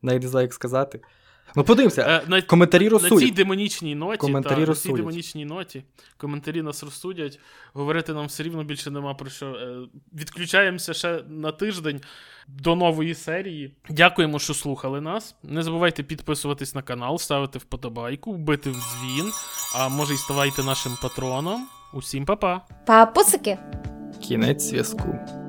Навіть 0.01 0.21
не 0.23 0.27
знаю, 0.29 0.43
як 0.45 0.53
сказати. 0.53 0.99
Ну, 1.55 1.63
подивимося. 1.63 2.01
Е, 2.01 2.29
на, 2.29 2.41
Коментарі 2.41 2.89
на 2.89 3.09
цій 3.09 3.31
демонічній 3.31 3.95
ноті, 3.95 4.17
Коментарі 4.17 4.65
та, 4.65 4.71
на 4.71 4.75
цій 4.75 4.93
демонічній 4.93 5.45
ноті 5.45 5.83
коментарі 6.21 6.61
нас 6.61 6.83
розсудять. 6.83 7.39
Говорити 7.73 8.13
нам 8.13 8.25
все 8.25 8.43
рівно 8.43 8.63
більше 8.63 8.91
нема 8.91 9.13
про 9.13 9.29
що. 9.29 9.45
Е, 9.45 9.77
Відключаємося 10.13 10.93
ще 10.93 11.23
на 11.29 11.51
тиждень 11.51 12.01
до 12.47 12.75
нової 12.75 13.15
серії. 13.15 13.73
Дякуємо, 13.89 14.39
що 14.39 14.53
слухали 14.53 15.01
нас. 15.01 15.35
Не 15.43 15.63
забувайте 15.63 16.03
підписуватись 16.03 16.75
на 16.75 16.81
канал, 16.81 17.17
ставити 17.17 17.59
вподобайку, 17.59 18.33
вбити 18.33 18.69
в 18.69 18.73
дзвін, 18.75 19.31
а 19.75 19.89
може 19.89 20.13
й 20.13 20.17
ставайте 20.17 20.63
нашим 20.63 20.97
патроном. 21.01 21.67
Усім 21.93 22.25
па-па! 22.25 22.61
Папусики. 22.85 23.57
Кінець 24.21 24.63
зв'язку. 24.63 25.40